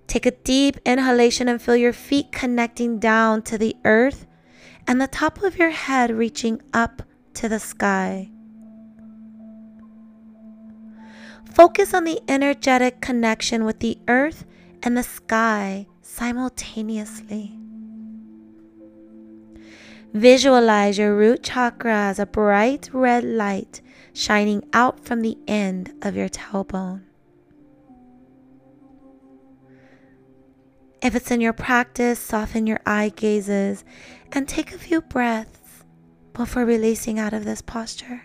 Take 0.07 0.27
a 0.27 0.31
deep 0.31 0.77
inhalation 0.85 1.49
and 1.49 1.61
feel 1.61 1.77
your 1.77 1.93
feet 1.93 2.33
connecting 2.33 2.99
down 2.99 3.43
to 3.43 3.59
the 3.59 3.77
earth 3.85 4.27
and 4.87 5.01
the 5.01 5.09
top 5.09 5.43
of 5.43 5.59
your 5.59 5.71
head 5.71 6.11
reaching 6.11 6.61
up 6.73 7.03
to 7.35 7.49
the 7.49 7.59
sky. 7.59 8.31
Focus 11.55 11.95
on 11.95 12.05
the 12.05 12.21
energetic 12.29 13.01
connection 13.01 13.65
with 13.65 13.81
the 13.81 13.99
earth 14.09 14.45
and 14.83 14.97
the 14.97 15.03
sky 15.03 15.87
simultaneously. 16.03 17.59
Visualize 20.13 20.99
your 20.99 21.17
root 21.17 21.43
chakra 21.43 21.95
as 21.95 22.19
a 22.19 22.27
bright 22.27 22.89
red 22.93 23.25
light 23.25 23.81
shining 24.13 24.63
out 24.73 25.05
from 25.05 25.23
the 25.23 25.37
end 25.49 25.93
of 26.03 26.15
your 26.15 26.29
tailbone. 26.29 27.03
If 31.05 31.15
it's 31.15 31.31
in 31.31 31.43
your 31.43 31.53
practice, 31.53 32.19
soften 32.19 32.67
your 32.67 32.81
eye 32.87 33.13
gazes 33.15 33.85
and 34.33 34.49
take 34.49 34.73
a 34.73 34.79
few 34.79 35.03
breaths 35.03 35.85
before 36.33 36.65
releasing 36.65 37.19
out 37.19 37.35
of 37.35 37.45
this 37.45 37.61
posture. 37.61 38.23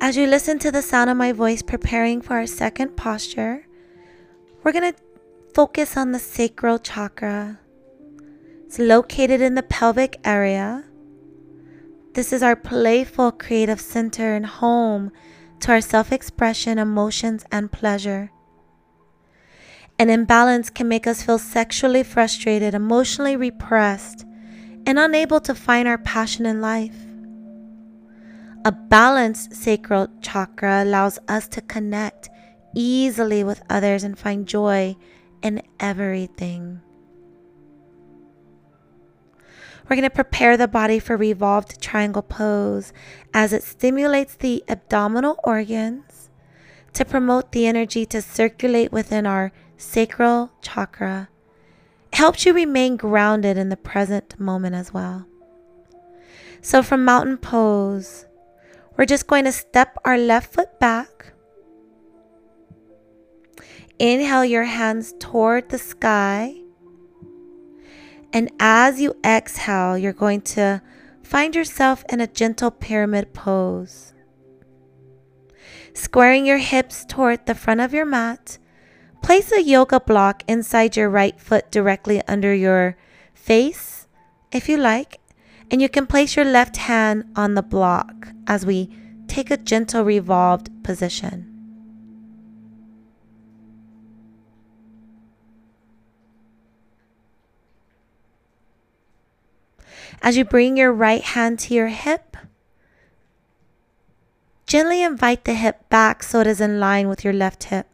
As 0.00 0.16
you 0.16 0.28
listen 0.28 0.60
to 0.60 0.70
the 0.70 0.82
sound 0.82 1.10
of 1.10 1.16
my 1.16 1.32
voice 1.32 1.62
preparing 1.62 2.20
for 2.20 2.34
our 2.34 2.46
second 2.46 2.96
posture, 2.96 3.66
we're 4.62 4.70
going 4.70 4.92
to 4.92 4.98
focus 5.52 5.96
on 5.96 6.12
the 6.12 6.20
sacral 6.20 6.78
chakra. 6.78 7.58
It's 8.72 8.78
located 8.78 9.42
in 9.42 9.54
the 9.54 9.62
pelvic 9.62 10.18
area, 10.24 10.84
This 12.14 12.32
is 12.32 12.42
our 12.42 12.56
playful, 12.56 13.30
creative 13.30 13.78
center 13.78 14.34
and 14.34 14.46
home 14.46 15.12
to 15.60 15.72
our 15.72 15.82
self 15.82 16.10
expression, 16.10 16.78
emotions, 16.78 17.44
and 17.52 17.70
pleasure. 17.70 18.32
An 19.98 20.08
imbalance 20.08 20.70
can 20.70 20.88
make 20.88 21.06
us 21.06 21.22
feel 21.22 21.36
sexually 21.36 22.02
frustrated, 22.02 22.72
emotionally 22.72 23.36
repressed, 23.36 24.24
and 24.86 24.98
unable 24.98 25.40
to 25.40 25.54
find 25.54 25.86
our 25.86 25.98
passion 25.98 26.46
in 26.46 26.62
life. 26.62 26.96
A 28.64 28.72
balanced 28.72 29.54
sacral 29.54 30.08
chakra 30.22 30.82
allows 30.82 31.18
us 31.28 31.46
to 31.48 31.60
connect 31.60 32.30
easily 32.74 33.44
with 33.44 33.62
others 33.68 34.02
and 34.02 34.18
find 34.18 34.48
joy 34.48 34.96
in 35.42 35.60
everything. 35.78 36.80
We're 39.84 39.96
going 39.96 40.02
to 40.02 40.10
prepare 40.10 40.56
the 40.56 40.68
body 40.68 40.98
for 40.98 41.16
revolved 41.16 41.80
triangle 41.80 42.22
pose 42.22 42.92
as 43.34 43.52
it 43.52 43.62
stimulates 43.62 44.34
the 44.34 44.64
abdominal 44.68 45.38
organs 45.44 46.30
to 46.94 47.04
promote 47.04 47.52
the 47.52 47.66
energy 47.66 48.06
to 48.06 48.22
circulate 48.22 48.92
within 48.92 49.26
our 49.26 49.52
sacral 49.76 50.52
chakra. 50.60 51.28
It 52.12 52.16
helps 52.16 52.46
you 52.46 52.52
remain 52.52 52.96
grounded 52.96 53.56
in 53.56 53.70
the 53.70 53.76
present 53.76 54.38
moment 54.38 54.74
as 54.74 54.92
well. 54.92 55.26
So, 56.60 56.82
from 56.82 57.04
mountain 57.04 57.38
pose, 57.38 58.26
we're 58.96 59.06
just 59.06 59.26
going 59.26 59.44
to 59.44 59.52
step 59.52 59.96
our 60.04 60.18
left 60.18 60.52
foot 60.52 60.78
back. 60.78 61.32
Inhale 63.98 64.44
your 64.44 64.64
hands 64.64 65.14
toward 65.18 65.70
the 65.70 65.78
sky 65.78 66.61
and 68.32 68.50
as 68.58 69.00
you 69.00 69.14
exhale, 69.24 69.98
you're 69.98 70.12
going 70.12 70.40
to 70.40 70.82
find 71.22 71.54
yourself 71.54 72.04
in 72.08 72.20
a 72.20 72.26
gentle 72.26 72.70
pyramid 72.70 73.32
pose. 73.34 74.14
Squaring 75.94 76.46
your 76.46 76.58
hips 76.58 77.04
toward 77.04 77.44
the 77.44 77.54
front 77.54 77.80
of 77.80 77.92
your 77.92 78.06
mat, 78.06 78.58
place 79.22 79.52
a 79.52 79.62
yoga 79.62 80.00
block 80.00 80.42
inside 80.48 80.96
your 80.96 81.10
right 81.10 81.38
foot 81.38 81.70
directly 81.70 82.22
under 82.26 82.54
your 82.54 82.96
face, 83.34 84.08
if 84.50 84.68
you 84.68 84.76
like, 84.76 85.20
and 85.70 85.82
you 85.82 85.88
can 85.88 86.06
place 86.06 86.36
your 86.36 86.44
left 86.44 86.76
hand 86.76 87.24
on 87.36 87.54
the 87.54 87.62
block 87.62 88.28
as 88.46 88.64
we 88.64 88.90
take 89.28 89.50
a 89.50 89.56
gentle 89.56 90.04
revolved 90.04 90.70
position. 90.82 91.51
As 100.22 100.36
you 100.36 100.44
bring 100.44 100.76
your 100.76 100.92
right 100.92 101.22
hand 101.22 101.58
to 101.60 101.74
your 101.74 101.88
hip, 101.88 102.36
gently 104.66 105.02
invite 105.02 105.44
the 105.44 105.54
hip 105.54 105.88
back 105.88 106.22
so 106.22 106.40
it 106.40 106.46
is 106.46 106.60
in 106.60 106.78
line 106.78 107.08
with 107.08 107.24
your 107.24 107.32
left 107.32 107.64
hip. 107.64 107.88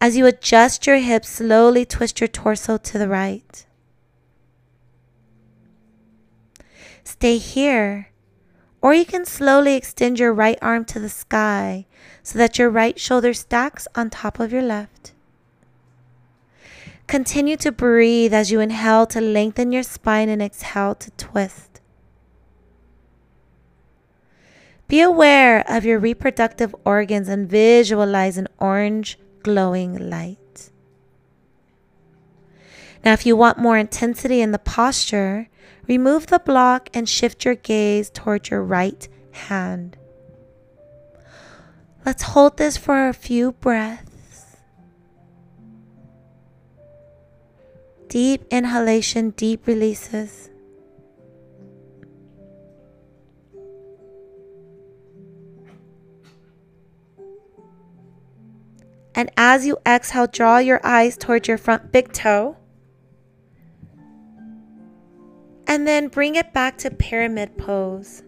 As 0.00 0.16
you 0.16 0.26
adjust 0.26 0.84
your 0.84 0.96
hips, 0.96 1.28
slowly 1.28 1.84
twist 1.84 2.20
your 2.20 2.26
torso 2.26 2.76
to 2.76 2.98
the 2.98 3.08
right. 3.08 3.66
Stay 7.04 7.38
here, 7.38 8.10
or 8.82 8.94
you 8.94 9.04
can 9.04 9.24
slowly 9.24 9.74
extend 9.74 10.18
your 10.18 10.32
right 10.32 10.58
arm 10.60 10.84
to 10.86 10.98
the 10.98 11.08
sky 11.08 11.86
so 12.24 12.36
that 12.36 12.58
your 12.58 12.68
right 12.68 12.98
shoulder 12.98 13.32
stacks 13.32 13.86
on 13.94 14.10
top 14.10 14.40
of 14.40 14.52
your 14.52 14.62
left. 14.62 15.12
Continue 17.08 17.56
to 17.56 17.72
breathe 17.72 18.34
as 18.34 18.50
you 18.52 18.60
inhale 18.60 19.06
to 19.06 19.20
lengthen 19.20 19.72
your 19.72 19.82
spine 19.82 20.28
and 20.28 20.42
exhale 20.42 20.94
to 20.94 21.10
twist. 21.12 21.80
Be 24.88 25.00
aware 25.00 25.64
of 25.66 25.86
your 25.86 25.98
reproductive 25.98 26.74
organs 26.84 27.28
and 27.28 27.48
visualize 27.48 28.36
an 28.36 28.46
orange 28.58 29.18
glowing 29.42 30.10
light. 30.10 30.70
Now, 33.02 33.14
if 33.14 33.24
you 33.24 33.36
want 33.36 33.56
more 33.56 33.78
intensity 33.78 34.42
in 34.42 34.50
the 34.50 34.58
posture, 34.58 35.48
remove 35.86 36.26
the 36.26 36.38
block 36.38 36.90
and 36.92 37.08
shift 37.08 37.42
your 37.42 37.54
gaze 37.54 38.10
towards 38.10 38.50
your 38.50 38.62
right 38.62 39.08
hand. 39.30 39.96
Let's 42.04 42.22
hold 42.22 42.58
this 42.58 42.76
for 42.76 43.08
a 43.08 43.14
few 43.14 43.52
breaths. 43.52 44.07
Deep 48.08 48.44
inhalation, 48.50 49.30
deep 49.30 49.66
releases. 49.66 50.48
And 59.14 59.30
as 59.36 59.66
you 59.66 59.76
exhale, 59.84 60.26
draw 60.26 60.58
your 60.58 60.80
eyes 60.84 61.16
towards 61.16 61.48
your 61.48 61.58
front 61.58 61.92
big 61.92 62.12
toe. 62.12 62.56
And 65.66 65.86
then 65.86 66.08
bring 66.08 66.36
it 66.36 66.54
back 66.54 66.78
to 66.78 66.90
pyramid 66.90 67.58
pose. 67.58 68.22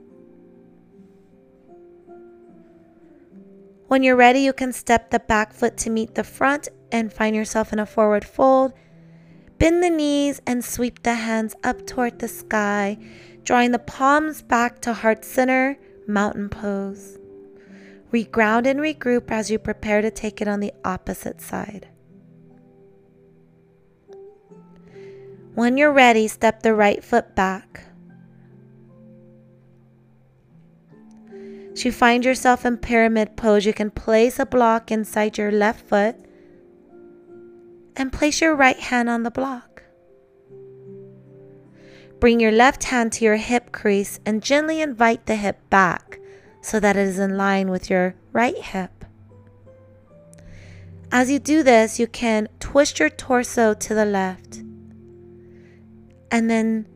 When 3.86 4.02
you're 4.02 4.16
ready, 4.16 4.40
you 4.40 4.52
can 4.52 4.72
step 4.72 5.10
the 5.10 5.20
back 5.20 5.52
foot 5.52 5.76
to 5.78 5.90
meet 5.90 6.16
the 6.16 6.24
front 6.24 6.68
and 6.92 7.12
find 7.12 7.34
yourself 7.34 7.72
in 7.72 7.78
a 7.78 7.86
forward 7.86 8.24
fold. 8.24 8.72
Bend 9.60 9.82
the 9.82 9.90
knees 9.90 10.40
and 10.46 10.64
sweep 10.64 11.02
the 11.02 11.12
hands 11.12 11.54
up 11.62 11.86
toward 11.86 12.18
the 12.18 12.28
sky, 12.28 12.96
drawing 13.44 13.72
the 13.72 13.78
palms 13.78 14.40
back 14.40 14.80
to 14.80 14.94
heart 14.94 15.22
center, 15.22 15.76
mountain 16.06 16.48
pose. 16.48 17.18
Reground 18.10 18.66
and 18.66 18.80
regroup 18.80 19.30
as 19.30 19.50
you 19.50 19.58
prepare 19.58 20.00
to 20.00 20.10
take 20.10 20.40
it 20.40 20.48
on 20.48 20.60
the 20.60 20.72
opposite 20.82 21.42
side. 21.42 21.88
When 25.54 25.76
you're 25.76 25.92
ready, 25.92 26.26
step 26.26 26.62
the 26.62 26.72
right 26.72 27.04
foot 27.04 27.36
back. 27.36 27.82
As 31.74 31.84
you 31.84 31.92
find 31.92 32.24
yourself 32.24 32.64
in 32.64 32.78
pyramid 32.78 33.36
pose, 33.36 33.66
you 33.66 33.74
can 33.74 33.90
place 33.90 34.38
a 34.38 34.46
block 34.46 34.90
inside 34.90 35.36
your 35.36 35.52
left 35.52 35.86
foot 35.86 36.16
and 37.96 38.12
place 38.12 38.40
your 38.40 38.54
right 38.54 38.78
hand 38.78 39.08
on 39.08 39.22
the 39.22 39.30
block. 39.30 39.82
Bring 42.18 42.38
your 42.38 42.52
left 42.52 42.84
hand 42.84 43.12
to 43.12 43.24
your 43.24 43.36
hip 43.36 43.72
crease 43.72 44.20
and 44.26 44.42
gently 44.42 44.80
invite 44.80 45.26
the 45.26 45.36
hip 45.36 45.58
back 45.70 46.20
so 46.60 46.78
that 46.78 46.96
it 46.96 47.08
is 47.08 47.18
in 47.18 47.36
line 47.36 47.70
with 47.70 47.88
your 47.88 48.14
right 48.32 48.58
hip. 48.58 49.04
As 51.12 51.30
you 51.30 51.38
do 51.38 51.62
this, 51.62 51.98
you 51.98 52.06
can 52.06 52.48
twist 52.60 53.00
your 53.00 53.10
torso 53.10 53.74
to 53.74 53.94
the 53.94 54.04
left 54.04 54.62
and 56.30 56.48
then 56.48 56.86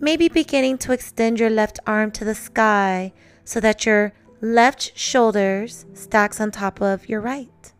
maybe 0.00 0.28
beginning 0.28 0.78
to 0.78 0.92
extend 0.92 1.38
your 1.38 1.50
left 1.50 1.78
arm 1.86 2.10
to 2.12 2.24
the 2.24 2.34
sky 2.34 3.12
so 3.44 3.60
that 3.60 3.84
your 3.84 4.12
left 4.40 4.96
shoulders 4.96 5.84
stacks 5.94 6.40
on 6.40 6.50
top 6.50 6.80
of 6.80 7.08
your 7.08 7.20
right. 7.20 7.72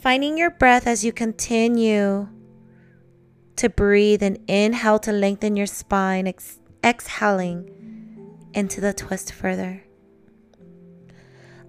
Finding 0.00 0.38
your 0.38 0.48
breath 0.48 0.86
as 0.86 1.04
you 1.04 1.12
continue 1.12 2.26
to 3.56 3.68
breathe 3.68 4.22
and 4.22 4.38
inhale 4.48 4.98
to 5.00 5.12
lengthen 5.12 5.56
your 5.56 5.66
spine, 5.66 6.26
ex- 6.26 6.58
exhaling 6.82 7.68
into 8.54 8.80
the 8.80 8.94
twist 8.94 9.30
further. 9.30 9.84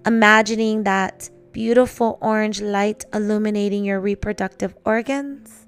Imagining 0.06 0.84
that 0.84 1.28
beautiful 1.52 2.16
orange 2.22 2.62
light 2.62 3.04
illuminating 3.12 3.84
your 3.84 4.00
reproductive 4.00 4.74
organs. 4.86 5.66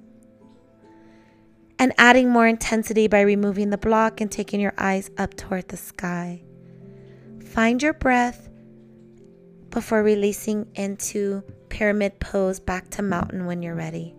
And 1.78 1.92
adding 1.98 2.30
more 2.30 2.46
intensity 2.46 3.08
by 3.08 3.20
removing 3.20 3.68
the 3.68 3.76
block 3.76 4.22
and 4.22 4.32
taking 4.32 4.60
your 4.60 4.72
eyes 4.78 5.10
up 5.18 5.34
toward 5.34 5.68
the 5.68 5.76
sky. 5.76 6.42
Find 7.44 7.82
your 7.82 7.92
breath 7.92 8.48
before 9.68 10.02
releasing 10.02 10.66
into 10.76 11.42
pyramid 11.74 12.20
pose 12.20 12.60
back 12.60 12.88
to 12.88 13.02
mountain 13.02 13.46
when 13.46 13.60
you're 13.60 13.74
ready. 13.74 14.14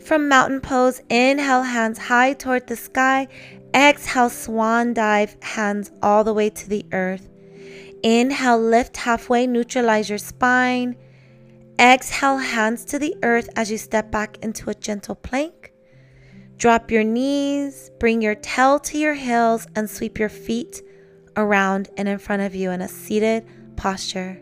From 0.00 0.28
mountain 0.28 0.60
pose, 0.60 1.00
inhale 1.08 1.62
hands 1.62 1.98
high 1.98 2.32
toward 2.32 2.66
the 2.66 2.74
sky. 2.74 3.28
Exhale, 3.72 4.30
swan 4.30 4.94
dive, 4.94 5.36
hands 5.42 5.92
all 6.02 6.24
the 6.24 6.34
way 6.34 6.50
to 6.50 6.68
the 6.68 6.84
earth. 6.90 7.28
Inhale, 8.02 8.60
lift 8.60 8.96
halfway, 8.96 9.46
neutralize 9.46 10.08
your 10.08 10.18
spine. 10.18 10.96
Exhale, 11.78 12.38
hands 12.38 12.84
to 12.86 12.98
the 12.98 13.16
earth 13.22 13.48
as 13.56 13.70
you 13.70 13.78
step 13.78 14.10
back 14.10 14.38
into 14.42 14.70
a 14.70 14.74
gentle 14.74 15.14
plank. 15.14 15.72
Drop 16.56 16.90
your 16.90 17.02
knees, 17.02 17.90
bring 17.98 18.22
your 18.22 18.36
tail 18.36 18.78
to 18.80 18.98
your 18.98 19.14
heels, 19.14 19.66
and 19.74 19.90
sweep 19.90 20.18
your 20.18 20.28
feet 20.28 20.82
around 21.36 21.88
and 21.96 22.08
in 22.08 22.18
front 22.18 22.42
of 22.42 22.54
you 22.54 22.70
in 22.70 22.80
a 22.80 22.88
seated 22.88 23.46
posture. 23.76 24.40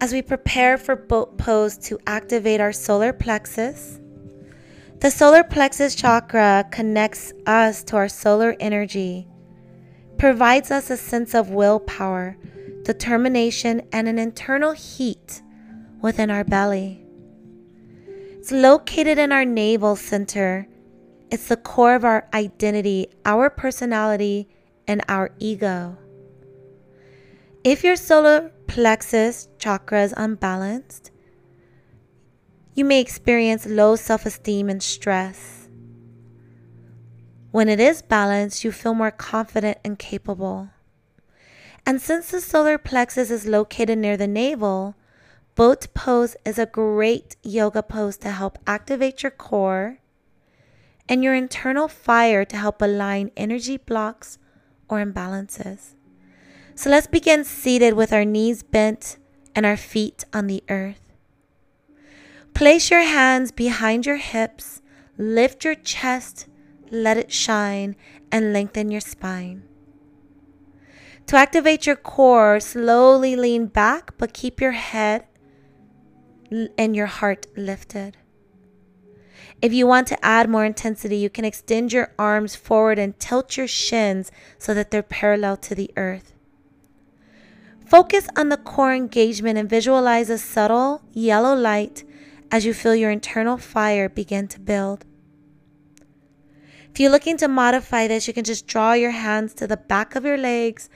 As 0.00 0.12
we 0.12 0.22
prepare 0.22 0.78
for 0.78 0.96
boat 0.96 1.36
pose 1.36 1.76
to 1.78 1.98
activate 2.06 2.60
our 2.60 2.72
solar 2.72 3.12
plexus, 3.12 4.00
the 5.00 5.10
solar 5.10 5.44
plexus 5.44 5.94
chakra 5.94 6.66
connects 6.70 7.32
us 7.46 7.82
to 7.84 7.96
our 7.96 8.08
solar 8.08 8.56
energy, 8.60 9.28
provides 10.16 10.70
us 10.70 10.88
a 10.90 10.96
sense 10.96 11.34
of 11.34 11.50
willpower, 11.50 12.36
determination, 12.92 13.82
and 13.92 14.08
an 14.08 14.18
internal 14.18 14.72
heat 14.72 15.42
within 16.02 16.28
our 16.28 16.42
belly. 16.42 17.04
It's 18.38 18.50
located 18.50 19.16
in 19.16 19.30
our 19.30 19.44
navel 19.44 19.94
center. 19.94 20.66
It's 21.30 21.46
the 21.46 21.56
core 21.56 21.94
of 21.94 22.04
our 22.04 22.28
identity, 22.34 23.06
our 23.24 23.48
personality, 23.48 24.48
and 24.88 25.04
our 25.08 25.30
ego. 25.38 25.98
If 27.62 27.84
your 27.84 27.94
solar 27.94 28.50
plexus 28.66 29.46
chakra 29.60 30.02
is 30.02 30.14
unbalanced, 30.16 31.12
you 32.74 32.84
may 32.84 33.00
experience 33.00 33.66
low 33.66 33.94
self 33.94 34.26
esteem 34.26 34.68
and 34.68 34.82
stress. 34.82 35.68
When 37.52 37.68
it 37.68 37.78
is 37.78 38.02
balanced, 38.02 38.64
you 38.64 38.72
feel 38.72 38.94
more 38.94 39.12
confident 39.12 39.78
and 39.84 39.96
capable. 39.96 40.70
And 41.86 42.00
since 42.00 42.30
the 42.30 42.40
solar 42.40 42.78
plexus 42.78 43.30
is 43.30 43.46
located 43.46 43.98
near 43.98 44.16
the 44.16 44.26
navel, 44.26 44.94
boat 45.54 45.88
pose 45.94 46.36
is 46.44 46.58
a 46.58 46.66
great 46.66 47.36
yoga 47.42 47.82
pose 47.82 48.16
to 48.18 48.30
help 48.30 48.58
activate 48.66 49.22
your 49.22 49.32
core 49.32 49.98
and 51.08 51.24
your 51.24 51.34
internal 51.34 51.88
fire 51.88 52.44
to 52.44 52.56
help 52.56 52.80
align 52.80 53.30
energy 53.36 53.76
blocks 53.76 54.38
or 54.88 55.04
imbalances. 55.04 55.94
So 56.74 56.88
let's 56.88 57.06
begin 57.06 57.44
seated 57.44 57.94
with 57.94 58.12
our 58.12 58.24
knees 58.24 58.62
bent 58.62 59.18
and 59.54 59.66
our 59.66 59.76
feet 59.76 60.24
on 60.32 60.46
the 60.46 60.62
earth. 60.68 61.02
Place 62.54 62.90
your 62.90 63.02
hands 63.02 63.52
behind 63.52 64.06
your 64.06 64.16
hips, 64.16 64.80
lift 65.18 65.64
your 65.64 65.74
chest, 65.74 66.46
let 66.90 67.16
it 67.16 67.32
shine, 67.32 67.96
and 68.30 68.52
lengthen 68.52 68.90
your 68.90 69.00
spine. 69.00 69.62
To 71.30 71.36
activate 71.36 71.86
your 71.86 71.94
core, 71.94 72.58
slowly 72.58 73.36
lean 73.36 73.66
back, 73.66 74.18
but 74.18 74.32
keep 74.32 74.60
your 74.60 74.72
head 74.72 75.26
and 76.76 76.96
your 76.96 77.06
heart 77.06 77.46
lifted. 77.56 78.16
If 79.62 79.72
you 79.72 79.86
want 79.86 80.08
to 80.08 80.24
add 80.24 80.50
more 80.50 80.64
intensity, 80.64 81.18
you 81.18 81.30
can 81.30 81.44
extend 81.44 81.92
your 81.92 82.12
arms 82.18 82.56
forward 82.56 82.98
and 82.98 83.16
tilt 83.20 83.56
your 83.56 83.68
shins 83.68 84.32
so 84.58 84.74
that 84.74 84.90
they're 84.90 85.04
parallel 85.04 85.56
to 85.58 85.74
the 85.76 85.92
earth. 85.96 86.32
Focus 87.86 88.26
on 88.36 88.48
the 88.48 88.56
core 88.56 88.92
engagement 88.92 89.56
and 89.56 89.70
visualize 89.70 90.30
a 90.30 90.36
subtle 90.38 91.00
yellow 91.12 91.54
light 91.54 92.02
as 92.50 92.64
you 92.64 92.74
feel 92.74 92.96
your 92.96 93.12
internal 93.12 93.56
fire 93.56 94.08
begin 94.08 94.48
to 94.48 94.58
build. 94.58 95.04
If 96.92 96.98
you're 96.98 97.08
looking 97.12 97.36
to 97.36 97.46
modify 97.46 98.08
this, 98.08 98.26
you 98.26 98.34
can 98.34 98.42
just 98.42 98.66
draw 98.66 98.94
your 98.94 99.12
hands 99.12 99.54
to 99.54 99.68
the 99.68 99.76
back 99.76 100.16
of 100.16 100.24
your 100.24 100.36
legs 100.36 100.90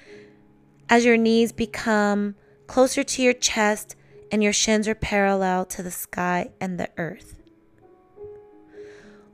as 0.88 1.04
your 1.04 1.16
knees 1.16 1.52
become 1.52 2.34
closer 2.66 3.02
to 3.02 3.22
your 3.22 3.32
chest 3.32 3.96
and 4.30 4.42
your 4.42 4.52
shins 4.52 4.88
are 4.88 4.94
parallel 4.94 5.64
to 5.66 5.82
the 5.82 5.90
sky 5.90 6.50
and 6.60 6.78
the 6.78 6.88
earth. 6.98 7.38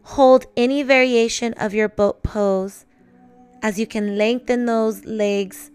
Hold 0.03 0.47
any 0.57 0.83
variation 0.83 1.53
of 1.55 1.73
your 1.73 1.89
boat 1.89 2.23
pose 2.23 2.85
as 3.63 3.79
you 3.79 3.87
can 3.87 4.17
lengthen 4.17 4.67
those 4.67 5.05
legs 5.05 5.71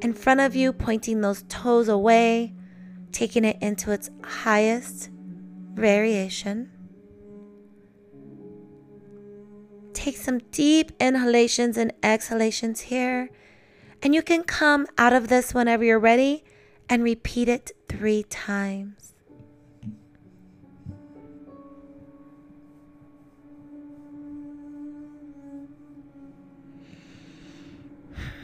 in 0.00 0.12
front 0.12 0.40
of 0.40 0.56
you, 0.56 0.72
pointing 0.72 1.20
those 1.20 1.44
toes 1.48 1.88
away, 1.88 2.54
taking 3.12 3.44
it 3.44 3.56
into 3.60 3.92
its 3.92 4.10
highest 4.24 5.10
variation. 5.74 6.70
Take 9.92 10.16
some 10.16 10.38
deep 10.50 10.90
inhalations 10.98 11.76
and 11.76 11.92
exhalations 12.02 12.80
here, 12.80 13.30
and 14.02 14.14
you 14.14 14.22
can 14.22 14.42
come 14.42 14.86
out 14.98 15.12
of 15.12 15.28
this 15.28 15.54
whenever 15.54 15.84
you're 15.84 15.98
ready 15.98 16.42
and 16.88 17.04
repeat 17.04 17.48
it 17.48 17.70
three 17.88 18.24
times. 18.24 19.14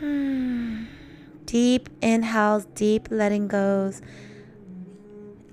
Deep 1.44 1.88
inhales, 2.00 2.66
deep 2.74 3.08
letting 3.10 3.48
goes, 3.48 4.00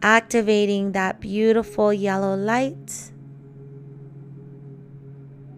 activating 0.01 0.91
that 0.91 1.19
beautiful 1.19 1.91
yellow 1.91 2.35
light, 2.35 3.11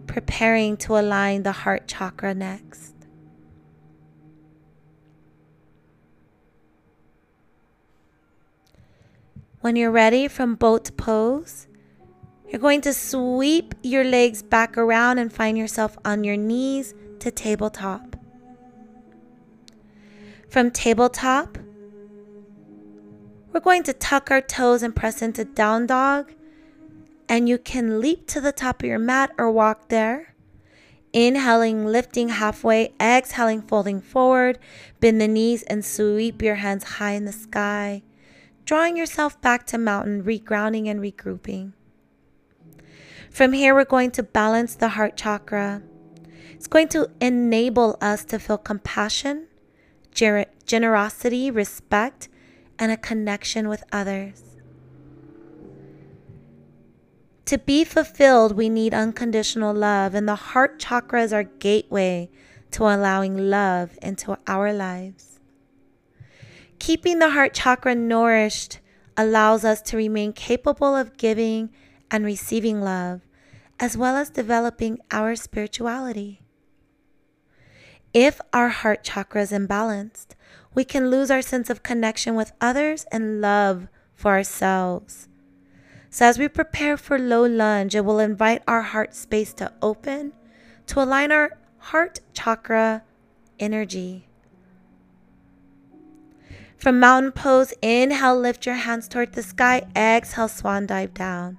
preparing 0.06 0.76
to 0.78 0.96
align 0.96 1.42
the 1.42 1.52
heart 1.52 1.86
chakra 1.88 2.34
next. 2.34 2.97
When 9.68 9.76
you're 9.76 9.90
ready 9.90 10.28
from 10.28 10.54
boat 10.54 10.96
pose, 10.96 11.66
you're 12.48 12.58
going 12.58 12.80
to 12.80 12.94
sweep 12.94 13.74
your 13.82 14.02
legs 14.02 14.42
back 14.42 14.78
around 14.78 15.18
and 15.18 15.30
find 15.30 15.58
yourself 15.58 15.94
on 16.06 16.24
your 16.24 16.38
knees 16.38 16.94
to 17.18 17.30
tabletop. 17.30 18.16
From 20.48 20.70
tabletop, 20.70 21.58
we're 23.52 23.60
going 23.60 23.82
to 23.82 23.92
tuck 23.92 24.30
our 24.30 24.40
toes 24.40 24.82
and 24.82 24.96
press 24.96 25.20
into 25.20 25.44
down 25.44 25.84
dog. 25.84 26.32
And 27.28 27.46
you 27.46 27.58
can 27.58 28.00
leap 28.00 28.26
to 28.28 28.40
the 28.40 28.52
top 28.52 28.82
of 28.82 28.88
your 28.88 28.98
mat 28.98 29.32
or 29.36 29.50
walk 29.50 29.88
there. 29.90 30.34
Inhaling, 31.12 31.84
lifting 31.84 32.30
halfway, 32.30 32.94
exhaling, 32.98 33.60
folding 33.60 34.00
forward. 34.00 34.58
Bend 34.98 35.20
the 35.20 35.28
knees 35.28 35.62
and 35.64 35.84
sweep 35.84 36.40
your 36.40 36.54
hands 36.54 36.84
high 36.84 37.12
in 37.12 37.26
the 37.26 37.32
sky. 37.32 38.02
Drawing 38.68 38.98
yourself 38.98 39.40
back 39.40 39.64
to 39.68 39.78
mountain, 39.78 40.22
regrounding 40.24 40.88
and 40.88 41.00
regrouping. 41.00 41.72
From 43.30 43.54
here, 43.54 43.74
we're 43.74 43.86
going 43.86 44.10
to 44.10 44.22
balance 44.22 44.74
the 44.74 44.88
heart 44.88 45.16
chakra. 45.16 45.80
It's 46.50 46.66
going 46.66 46.88
to 46.88 47.08
enable 47.18 47.96
us 48.02 48.26
to 48.26 48.38
feel 48.38 48.58
compassion 48.58 49.46
generosity, 50.12 51.50
respect, 51.50 52.28
and 52.78 52.92
a 52.92 52.98
connection 52.98 53.70
with 53.70 53.84
others. 53.90 54.42
To 57.46 57.56
be 57.56 57.84
fulfilled, 57.84 58.52
we 58.52 58.68
need 58.68 58.92
unconditional 58.92 59.72
love, 59.72 60.14
and 60.14 60.28
the 60.28 60.34
heart 60.34 60.78
chakra 60.78 61.22
is 61.22 61.32
our 61.32 61.44
gateway 61.44 62.28
to 62.72 62.82
allowing 62.82 63.48
love 63.48 63.98
into 64.02 64.36
our 64.46 64.74
lives. 64.74 65.37
Keeping 66.78 67.18
the 67.18 67.30
heart 67.30 67.54
chakra 67.54 67.94
nourished 67.94 68.80
allows 69.16 69.64
us 69.64 69.82
to 69.82 69.96
remain 69.96 70.32
capable 70.32 70.94
of 70.94 71.16
giving 71.16 71.70
and 72.10 72.24
receiving 72.24 72.80
love, 72.80 73.22
as 73.80 73.96
well 73.96 74.16
as 74.16 74.30
developing 74.30 74.98
our 75.10 75.34
spirituality. 75.36 76.40
If 78.14 78.40
our 78.52 78.68
heart 78.68 79.04
chakra 79.04 79.42
is 79.42 79.52
imbalanced, 79.52 80.28
we 80.74 80.84
can 80.84 81.10
lose 81.10 81.30
our 81.30 81.42
sense 81.42 81.68
of 81.68 81.82
connection 81.82 82.34
with 82.34 82.52
others 82.60 83.04
and 83.12 83.40
love 83.40 83.88
for 84.14 84.32
ourselves. 84.32 85.28
So, 86.10 86.24
as 86.24 86.38
we 86.38 86.48
prepare 86.48 86.96
for 86.96 87.18
low 87.18 87.44
lunge, 87.44 87.94
it 87.94 88.04
will 88.04 88.18
invite 88.18 88.62
our 88.66 88.82
heart 88.82 89.14
space 89.14 89.52
to 89.54 89.72
open 89.82 90.32
to 90.86 91.02
align 91.02 91.32
our 91.32 91.58
heart 91.78 92.20
chakra 92.32 93.02
energy. 93.58 94.27
From 96.78 97.00
mountain 97.00 97.32
pose, 97.32 97.74
inhale, 97.82 98.38
lift 98.38 98.64
your 98.64 98.76
hands 98.76 99.08
toward 99.08 99.32
the 99.32 99.42
sky. 99.42 99.82
Exhale, 99.94 100.48
swan 100.48 100.86
dive 100.86 101.12
down. 101.12 101.58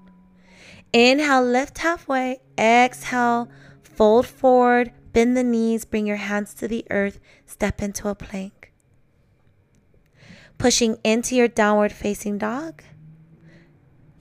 Inhale, 0.92 1.44
lift 1.44 1.78
halfway. 1.80 2.40
Exhale, 2.58 3.50
fold 3.84 4.26
forward, 4.26 4.92
Bend 5.12 5.36
the 5.36 5.44
knees, 5.44 5.86
bring 5.86 6.06
your 6.06 6.18
hands 6.18 6.54
to 6.54 6.68
the 6.68 6.86
earth, 6.92 7.20
step 7.46 7.82
into 7.82 8.08
a 8.08 8.16
plank. 8.16 8.72
Pushing 10.58 10.98
into 11.04 11.36
your 11.36 11.48
downward 11.48 11.92
facing 11.92 12.38
dog. 12.38 12.84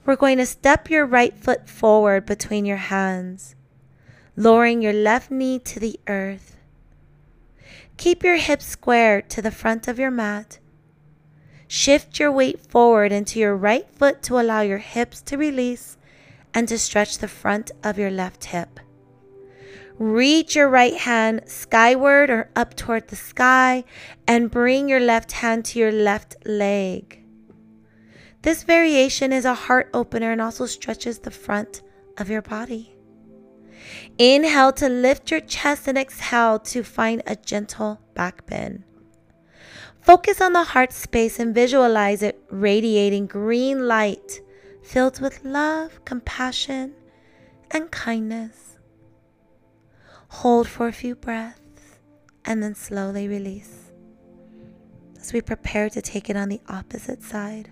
We're 0.05 0.15
going 0.15 0.39
to 0.39 0.45
step 0.45 0.89
your 0.89 1.05
right 1.05 1.37
foot 1.37 1.69
forward 1.69 2.25
between 2.25 2.65
your 2.65 2.77
hands, 2.77 3.55
lowering 4.35 4.81
your 4.81 4.93
left 4.93 5.29
knee 5.29 5.59
to 5.59 5.79
the 5.79 5.99
earth. 6.07 6.57
Keep 7.97 8.23
your 8.23 8.37
hips 8.37 8.65
square 8.65 9.21
to 9.21 9.41
the 9.41 9.51
front 9.51 9.87
of 9.87 9.99
your 9.99 10.11
mat. 10.11 10.57
Shift 11.71 12.17
your 12.17 12.31
weight 12.31 12.59
forward 12.59 13.11
into 13.11 13.37
your 13.37 13.55
right 13.55 13.87
foot 13.91 14.23
to 14.23 14.39
allow 14.39 14.61
your 14.61 14.79
hips 14.79 15.21
to 15.21 15.37
release 15.37 15.97
and 16.51 16.67
to 16.67 16.79
stretch 16.79 17.19
the 17.19 17.27
front 17.27 17.69
of 17.83 17.99
your 17.99 18.09
left 18.09 18.45
hip. 18.45 18.79
Reach 19.99 20.55
your 20.55 20.67
right 20.67 20.97
hand 20.97 21.43
skyward 21.45 22.31
or 22.31 22.49
up 22.55 22.75
toward 22.75 23.09
the 23.09 23.15
sky 23.15 23.83
and 24.27 24.49
bring 24.49 24.89
your 24.89 24.99
left 24.99 25.31
hand 25.31 25.63
to 25.65 25.77
your 25.77 25.91
left 25.91 26.37
leg. 26.43 27.23
This 28.41 28.63
variation 28.63 29.31
is 29.31 29.45
a 29.45 29.53
heart 29.53 29.91
opener 29.93 30.31
and 30.31 30.41
also 30.41 30.65
stretches 30.65 31.19
the 31.19 31.29
front 31.29 31.83
of 32.17 32.31
your 32.31 32.41
body. 32.41 32.95
Inhale 34.17 34.73
to 34.73 34.89
lift 34.89 35.29
your 35.29 35.41
chest 35.41 35.87
and 35.87 35.99
exhale 35.99 36.57
to 36.57 36.81
find 36.81 37.21
a 37.27 37.35
gentle 37.35 38.01
back 38.15 38.47
bend. 38.47 38.85
Focus 40.09 40.41
on 40.41 40.53
the 40.53 40.63
heart 40.63 40.91
space 40.91 41.37
and 41.37 41.53
visualize 41.53 42.23
it 42.23 42.43
radiating 42.49 43.27
green 43.27 43.87
light 43.87 44.41
filled 44.81 45.21
with 45.21 45.43
love, 45.43 46.03
compassion, 46.03 46.95
and 47.69 47.91
kindness. 47.91 48.79
Hold 50.29 50.67
for 50.67 50.87
a 50.87 50.91
few 50.91 51.13
breaths 51.13 51.99
and 52.43 52.63
then 52.63 52.73
slowly 52.73 53.27
release 53.27 53.91
as 55.21 55.31
we 55.31 55.41
prepare 55.41 55.91
to 55.91 56.01
take 56.01 56.27
it 56.27 56.35
on 56.35 56.49
the 56.49 56.61
opposite 56.67 57.21
side. 57.21 57.69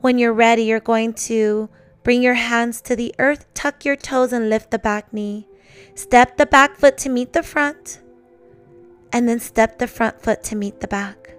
When 0.00 0.18
you're 0.18 0.32
ready, 0.32 0.64
you're 0.64 0.80
going 0.80 1.14
to 1.30 1.70
bring 2.02 2.20
your 2.20 2.34
hands 2.34 2.80
to 2.80 2.96
the 2.96 3.14
earth, 3.20 3.46
tuck 3.54 3.84
your 3.84 3.94
toes, 3.94 4.32
and 4.32 4.50
lift 4.50 4.72
the 4.72 4.80
back 4.80 5.12
knee. 5.12 5.46
Step 5.94 6.36
the 6.36 6.46
back 6.46 6.74
foot 6.74 6.98
to 6.98 7.08
meet 7.08 7.32
the 7.32 7.44
front, 7.44 8.01
and 9.12 9.28
then 9.28 9.38
step 9.38 9.78
the 9.78 9.86
front 9.86 10.22
foot 10.22 10.42
to 10.44 10.56
meet 10.56 10.80
the 10.80 10.88
back. 10.88 11.36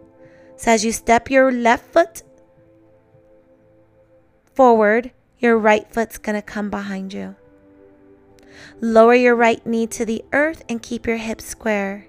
So 0.55 0.71
as 0.71 0.85
you 0.85 0.91
step 0.91 1.29
your 1.29 1.51
left 1.51 1.91
foot 1.91 2.23
forward, 4.53 5.11
your 5.39 5.57
right 5.57 5.91
foot's 5.91 6.17
going 6.17 6.35
to 6.35 6.41
come 6.41 6.69
behind 6.69 7.13
you. 7.13 7.35
Lower 8.79 9.15
your 9.15 9.35
right 9.35 9.65
knee 9.65 9.87
to 9.87 10.05
the 10.05 10.23
earth 10.31 10.63
and 10.69 10.81
keep 10.81 11.07
your 11.07 11.17
hips 11.17 11.45
square. 11.45 12.07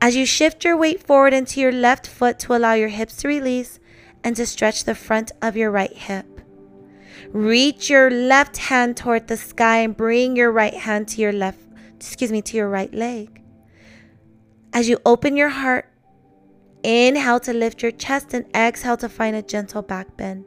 As 0.00 0.16
you 0.16 0.26
shift 0.26 0.64
your 0.64 0.76
weight 0.76 1.02
forward 1.02 1.32
into 1.32 1.60
your 1.60 1.72
left 1.72 2.06
foot 2.06 2.38
to 2.40 2.54
allow 2.54 2.72
your 2.72 2.88
hips 2.88 3.16
to 3.18 3.28
release 3.28 3.78
and 4.22 4.34
to 4.36 4.46
stretch 4.46 4.84
the 4.84 4.94
front 4.94 5.32
of 5.40 5.56
your 5.56 5.70
right 5.70 5.92
hip. 5.92 6.26
Reach 7.30 7.90
your 7.90 8.10
left 8.10 8.56
hand 8.56 8.96
toward 8.96 9.28
the 9.28 9.36
sky 9.36 9.78
and 9.78 9.96
bring 9.96 10.36
your 10.36 10.50
right 10.50 10.74
hand 10.74 11.08
to 11.08 11.20
your 11.20 11.32
left, 11.32 11.60
excuse 11.96 12.32
me, 12.32 12.42
to 12.42 12.56
your 12.56 12.68
right 12.68 12.92
leg. 12.92 13.43
As 14.74 14.88
you 14.88 14.98
open 15.06 15.36
your 15.36 15.48
heart, 15.48 15.88
inhale 16.82 17.40
to 17.40 17.54
lift 17.54 17.80
your 17.80 17.92
chest 17.92 18.34
and 18.34 18.44
exhale 18.54 18.98
to 18.98 19.08
find 19.08 19.34
a 19.34 19.40
gentle 19.40 19.80
back 19.80 20.14
bend 20.18 20.44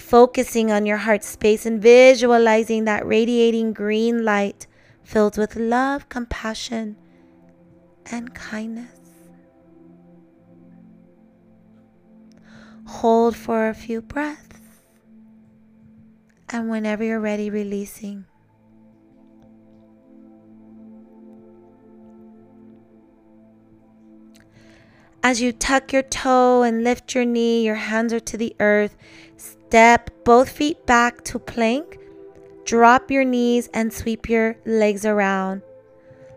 focusing 0.00 0.70
on 0.72 0.86
your 0.86 0.96
heart 0.96 1.22
space 1.22 1.66
and 1.66 1.80
visualizing 1.80 2.84
that 2.84 3.06
radiating 3.06 3.72
green 3.72 4.24
light 4.24 4.66
filled 5.02 5.36
with 5.36 5.56
love, 5.56 6.08
compassion, 6.08 6.96
and 8.06 8.34
kindness. 8.34 8.98
Hold 12.86 13.36
for 13.36 13.68
a 13.68 13.74
few 13.74 14.02
breaths. 14.02 14.46
And 16.48 16.68
whenever 16.68 17.04
you're 17.04 17.20
ready, 17.20 17.48
releasing. 17.50 18.24
As 25.22 25.42
you 25.42 25.52
tuck 25.52 25.92
your 25.92 26.02
toe 26.02 26.62
and 26.62 26.82
lift 26.82 27.14
your 27.14 27.26
knee, 27.26 27.64
your 27.64 27.74
hands 27.74 28.12
are 28.12 28.20
to 28.20 28.38
the 28.38 28.56
earth. 28.58 28.96
Step 29.36 30.10
both 30.24 30.48
feet 30.48 30.86
back 30.86 31.22
to 31.24 31.38
plank. 31.38 31.98
Drop 32.64 33.10
your 33.10 33.24
knees 33.24 33.68
and 33.74 33.92
sweep 33.92 34.28
your 34.28 34.56
legs 34.64 35.04
around. 35.04 35.60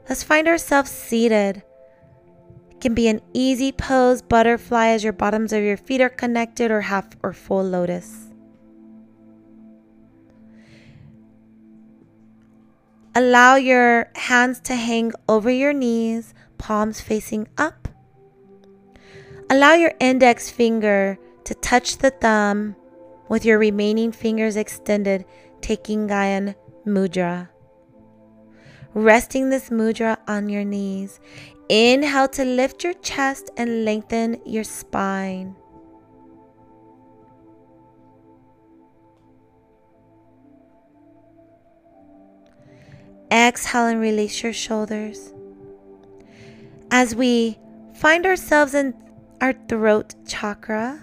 Let's 0.09 0.23
find 0.23 0.49
ourselves 0.49 0.91
seated. 0.91 1.63
It 2.71 2.81
can 2.81 2.93
be 2.93 3.07
an 3.07 3.21
easy 3.33 3.71
pose, 3.71 4.21
butterfly 4.21 4.87
as 4.87 5.03
your 5.03 5.13
bottoms 5.13 5.53
of 5.53 5.63
your 5.63 5.77
feet 5.77 6.01
are 6.01 6.09
connected, 6.09 6.69
or 6.69 6.81
half 6.81 7.07
or 7.23 7.31
full 7.31 7.63
lotus. 7.63 8.27
Allow 13.15 13.55
your 13.55 14.09
hands 14.15 14.59
to 14.61 14.75
hang 14.75 15.13
over 15.29 15.49
your 15.49 15.71
knees, 15.71 16.33
palms 16.57 16.99
facing 16.99 17.47
up. 17.57 17.87
Allow 19.49 19.73
your 19.73 19.93
index 19.99 20.49
finger 20.49 21.17
to 21.43 21.53
touch 21.55 21.97
the 21.97 22.11
thumb 22.11 22.75
with 23.29 23.45
your 23.45 23.57
remaining 23.57 24.11
fingers 24.11 24.55
extended, 24.55 25.25
taking 25.61 26.07
Gyan 26.07 26.55
Mudra. 26.85 27.49
Resting 28.93 29.49
this 29.49 29.69
mudra 29.69 30.17
on 30.27 30.49
your 30.49 30.63
knees. 30.63 31.19
Inhale 31.67 32.27
to 32.29 32.45
lift 32.45 32.83
your 32.83 32.93
chest 32.93 33.49
and 33.57 33.85
lengthen 33.85 34.39
your 34.45 34.63
spine. 34.63 35.55
Exhale 43.31 43.87
and 43.87 43.99
release 43.99 44.43
your 44.43 44.53
shoulders. 44.53 45.33
As 46.91 47.15
we 47.15 47.57
find 47.95 48.27
ourselves 48.27 48.75
in 48.75 48.93
our 49.43 49.51
throat 49.67 50.15
chakra, 50.25 51.01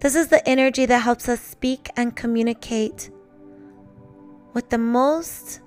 this 0.00 0.16
is 0.16 0.26
the 0.26 0.48
energy 0.48 0.84
that 0.84 0.98
helps 0.98 1.28
us 1.28 1.40
speak 1.40 1.88
and 1.96 2.16
communicate 2.16 3.08
with 4.52 4.68
the 4.70 4.78
most 4.78 5.60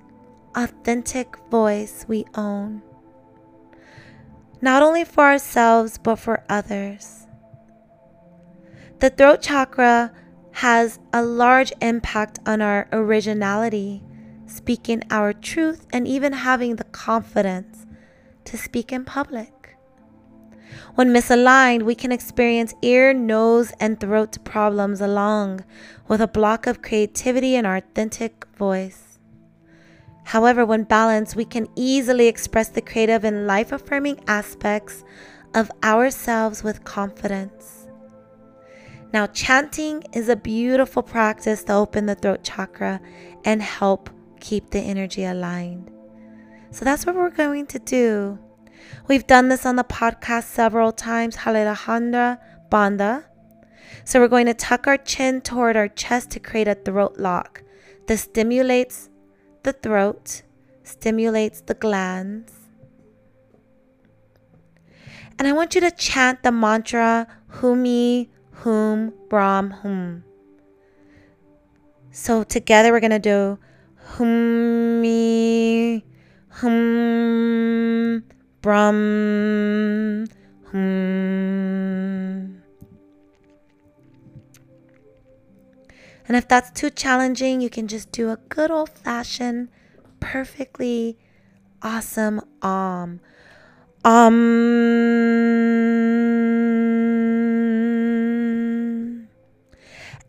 authentic 0.54 1.38
voice 1.50 2.04
we 2.06 2.26
own, 2.34 2.82
not 4.60 4.82
only 4.82 5.04
for 5.04 5.24
ourselves, 5.24 5.96
but 5.96 6.16
for 6.16 6.44
others. 6.50 7.26
The 8.98 9.08
throat 9.08 9.40
chakra 9.40 10.12
has 10.52 10.98
a 11.14 11.22
large 11.22 11.72
impact 11.80 12.40
on 12.44 12.60
our 12.60 12.86
originality, 12.92 14.02
speaking 14.44 15.02
our 15.10 15.32
truth, 15.32 15.86
and 15.94 16.06
even 16.06 16.34
having 16.34 16.76
the 16.76 16.84
confidence 16.84 17.86
to 18.44 18.58
speak 18.58 18.92
in 18.92 19.06
public. 19.06 19.57
When 20.94 21.12
misaligned, 21.12 21.82
we 21.82 21.94
can 21.94 22.12
experience 22.12 22.74
ear, 22.82 23.12
nose, 23.12 23.72
and 23.80 23.98
throat 23.98 24.38
problems 24.44 25.00
along 25.00 25.64
with 26.08 26.20
a 26.20 26.28
block 26.28 26.66
of 26.66 26.82
creativity 26.82 27.54
and 27.54 27.66
our 27.66 27.76
authentic 27.76 28.46
voice. 28.56 29.18
However, 30.24 30.66
when 30.66 30.84
balanced, 30.84 31.36
we 31.36 31.44
can 31.44 31.68
easily 31.74 32.26
express 32.26 32.68
the 32.68 32.82
creative 32.82 33.24
and 33.24 33.46
life 33.46 33.72
affirming 33.72 34.20
aspects 34.26 35.02
of 35.54 35.70
ourselves 35.82 36.62
with 36.62 36.84
confidence. 36.84 37.86
Now, 39.12 39.26
chanting 39.26 40.04
is 40.12 40.28
a 40.28 40.36
beautiful 40.36 41.02
practice 41.02 41.64
to 41.64 41.72
open 41.72 42.04
the 42.04 42.14
throat 42.14 42.44
chakra 42.44 43.00
and 43.44 43.62
help 43.62 44.10
keep 44.38 44.68
the 44.68 44.80
energy 44.80 45.24
aligned. 45.24 45.90
So, 46.72 46.84
that's 46.84 47.06
what 47.06 47.14
we're 47.14 47.30
going 47.30 47.66
to 47.68 47.78
do. 47.78 48.38
We've 49.06 49.26
done 49.26 49.48
this 49.48 49.64
on 49.64 49.76
the 49.76 49.84
podcast 49.84 50.44
several 50.44 50.92
times, 50.92 51.36
Jalandhara 51.36 52.38
Bandha. 52.70 53.24
So 54.04 54.20
we're 54.20 54.28
going 54.28 54.46
to 54.46 54.54
tuck 54.54 54.86
our 54.86 54.96
chin 54.96 55.40
toward 55.40 55.76
our 55.76 55.88
chest 55.88 56.30
to 56.32 56.40
create 56.40 56.68
a 56.68 56.74
throat 56.74 57.16
lock. 57.18 57.62
This 58.06 58.22
stimulates 58.22 59.10
the 59.62 59.72
throat, 59.72 60.42
stimulates 60.82 61.60
the 61.60 61.74
glands. 61.74 62.52
And 65.38 65.46
I 65.46 65.52
want 65.52 65.74
you 65.74 65.80
to 65.82 65.90
chant 65.90 66.42
the 66.42 66.50
mantra 66.50 67.26
Humi, 67.60 68.30
Hum, 68.54 69.12
Brahm, 69.28 69.70
Hum. 69.70 70.24
So 72.10 72.42
together 72.42 72.92
we're 72.92 73.00
going 73.00 73.10
to 73.10 73.18
do 73.18 73.58
Humi, 74.16 76.04
Hum, 76.48 78.24
Brum. 78.60 80.26
Hmm. 80.70 82.58
And 86.28 86.36
if 86.36 86.46
that's 86.46 86.70
too 86.78 86.90
challenging, 86.90 87.60
you 87.62 87.70
can 87.70 87.88
just 87.88 88.12
do 88.12 88.30
a 88.30 88.36
good 88.48 88.70
old 88.70 88.90
fashioned, 88.90 89.68
perfectly 90.20 91.16
awesome 91.82 92.40
um. 92.62 93.20
Um. 94.04 94.48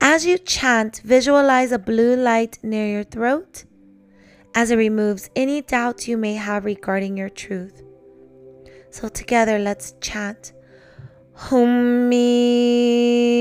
As 0.01 0.25
you 0.25 0.37
chant, 0.37 1.01
visualize 1.03 1.73
a 1.73 1.79
blue 1.79 2.15
light 2.15 2.57
near 2.63 2.87
your 2.87 3.03
throat 3.03 3.65
as 4.55 4.71
it 4.71 4.77
removes 4.77 5.29
any 5.35 5.61
doubts 5.61 6.07
you 6.07 6.17
may 6.17 6.35
have 6.35 6.63
regarding 6.65 7.17
your 7.17 7.29
truth. 7.29 7.83
So 8.91 9.07
together 9.07 9.59
let's 9.59 9.93
chant 10.01 10.53
Humi 11.49 13.38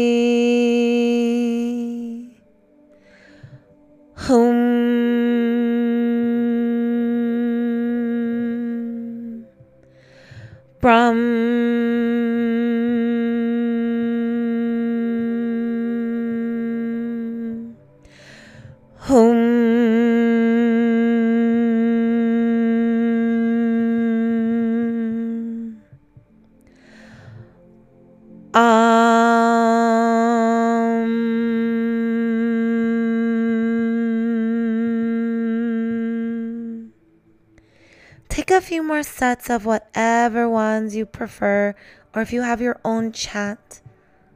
more 38.89 39.03
sets 39.03 39.51
of 39.51 39.67
whatever 39.67 40.49
ones 40.49 40.97
you 40.97 41.05
prefer, 41.05 41.75
or 42.15 42.23
if 42.23 42.33
you 42.33 42.41
have 42.41 42.59
your 42.63 42.81
own 42.87 43.13
chant, 43.13 43.83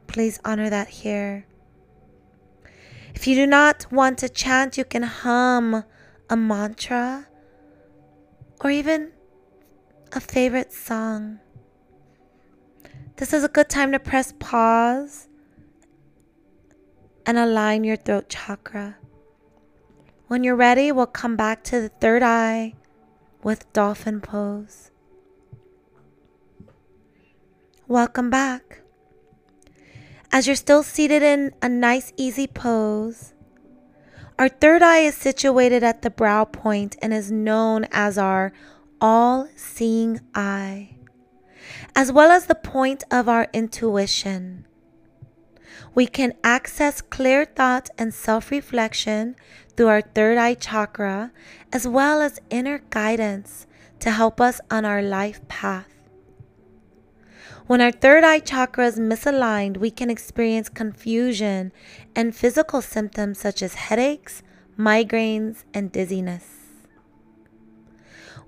please 0.05 0.39
honor 0.45 0.69
that 0.69 0.87
here. 0.87 1.47
If 3.15 3.25
you 3.25 3.33
do 3.33 3.47
not 3.47 3.91
want 3.91 4.19
to 4.19 4.29
chant, 4.29 4.77
you 4.77 4.85
can 4.85 5.01
hum 5.01 5.83
a 6.29 6.37
mantra 6.37 7.27
or 8.61 8.69
even 8.69 9.11
a 10.11 10.19
favorite 10.19 10.71
song. 10.71 11.39
This 13.15 13.33
is 13.33 13.43
a 13.43 13.49
good 13.49 13.69
time 13.69 13.91
to 13.91 13.99
press 13.99 14.35
pause 14.37 15.29
and 17.25 17.39
align 17.39 17.83
your 17.83 17.97
throat 17.97 18.29
chakra. 18.29 18.97
When 20.27 20.43
you're 20.43 20.55
ready, 20.55 20.91
we'll 20.91 21.07
come 21.07 21.35
back 21.35 21.63
to 21.65 21.81
the 21.81 21.89
third 21.89 22.21
eye 22.21 22.75
with 23.43 23.71
dolphin 23.73 24.21
pose. 24.21 24.91
Welcome 27.87 28.29
back. 28.29 28.81
As 30.31 30.47
you're 30.47 30.55
still 30.55 30.81
seated 30.81 31.21
in 31.21 31.53
a 31.61 31.69
nice, 31.69 32.11
easy 32.17 32.47
pose, 32.47 33.33
our 34.39 34.49
third 34.49 34.81
eye 34.81 34.99
is 34.99 35.15
situated 35.15 35.83
at 35.83 36.01
the 36.01 36.09
brow 36.09 36.43
point 36.45 36.95
and 37.01 37.13
is 37.13 37.31
known 37.31 37.85
as 37.91 38.17
our 38.17 38.51
all 38.99 39.47
seeing 39.55 40.21
eye, 40.33 40.95
as 41.95 42.11
well 42.11 42.31
as 42.31 42.47
the 42.47 42.55
point 42.55 43.03
of 43.11 43.29
our 43.29 43.47
intuition. 43.53 44.65
We 45.95 46.07
can 46.07 46.33
access 46.43 47.01
clear 47.01 47.45
thought 47.45 47.89
and 47.97 48.13
self 48.13 48.49
reflection 48.49 49.35
through 49.75 49.87
our 49.87 50.01
third 50.01 50.37
eye 50.37 50.55
chakra, 50.55 51.31
as 51.71 51.87
well 51.87 52.21
as 52.21 52.39
inner 52.49 52.79
guidance 52.89 53.67
to 53.99 54.11
help 54.11 54.41
us 54.41 54.59
on 54.71 54.85
our 54.85 55.01
life 55.01 55.47
path. 55.47 55.87
When 57.67 57.79
our 57.79 57.91
third 57.91 58.23
eye 58.23 58.39
chakra 58.39 58.87
is 58.87 58.99
misaligned, 58.99 59.77
we 59.77 59.89
can 59.91 60.09
experience 60.09 60.67
confusion 60.67 61.71
and 62.15 62.35
physical 62.35 62.81
symptoms 62.81 63.39
such 63.39 63.61
as 63.61 63.75
headaches, 63.75 64.43
migraines, 64.77 65.63
and 65.73 65.91
dizziness. 65.91 66.45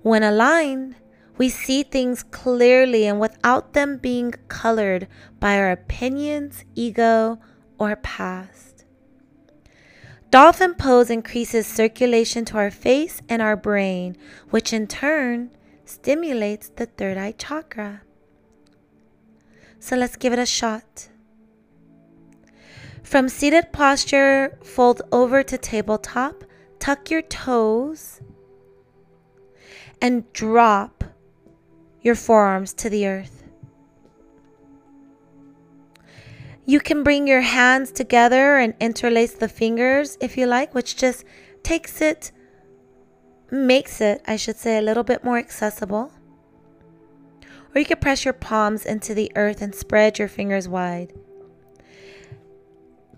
When 0.02 0.22
aligned, 0.22 0.96
we 1.38 1.48
see 1.48 1.82
things 1.82 2.22
clearly 2.22 3.06
and 3.06 3.20
without 3.20 3.72
them 3.72 3.98
being 3.98 4.32
colored 4.48 5.06
by 5.38 5.58
our 5.58 5.70
opinions, 5.70 6.64
ego, 6.74 7.38
or 7.78 7.96
past. 7.96 8.84
Dolphin 10.30 10.74
pose 10.74 11.10
increases 11.10 11.66
circulation 11.66 12.44
to 12.46 12.58
our 12.58 12.70
face 12.70 13.20
and 13.28 13.40
our 13.40 13.56
brain, 13.56 14.16
which 14.50 14.72
in 14.72 14.86
turn 14.86 15.50
stimulates 15.84 16.70
the 16.70 16.86
third 16.86 17.16
eye 17.16 17.32
chakra. 17.32 18.02
So 19.78 19.96
let's 19.96 20.16
give 20.16 20.32
it 20.32 20.38
a 20.38 20.46
shot. 20.46 21.08
From 23.02 23.28
seated 23.28 23.72
posture, 23.72 24.58
fold 24.64 25.02
over 25.12 25.44
to 25.44 25.56
tabletop, 25.56 26.42
tuck 26.80 27.08
your 27.08 27.22
toes, 27.22 28.20
and 30.02 30.30
drop 30.32 30.95
your 32.06 32.14
forearms 32.14 32.72
to 32.72 32.88
the 32.88 33.04
earth. 33.04 33.42
You 36.64 36.78
can 36.78 37.02
bring 37.02 37.26
your 37.26 37.40
hands 37.40 37.90
together 37.90 38.58
and 38.58 38.74
interlace 38.78 39.32
the 39.32 39.48
fingers 39.48 40.16
if 40.20 40.36
you 40.36 40.46
like, 40.46 40.72
which 40.72 40.96
just 40.96 41.24
takes 41.64 42.00
it, 42.00 42.30
makes 43.50 44.00
it, 44.00 44.22
I 44.24 44.36
should 44.36 44.56
say, 44.56 44.78
a 44.78 44.82
little 44.82 45.02
bit 45.02 45.24
more 45.24 45.36
accessible. 45.36 46.12
Or 47.74 47.80
you 47.80 47.84
could 47.84 48.00
press 48.00 48.24
your 48.24 48.34
palms 48.34 48.86
into 48.86 49.12
the 49.12 49.32
earth 49.34 49.60
and 49.60 49.74
spread 49.74 50.20
your 50.20 50.28
fingers 50.28 50.68
wide. 50.68 51.12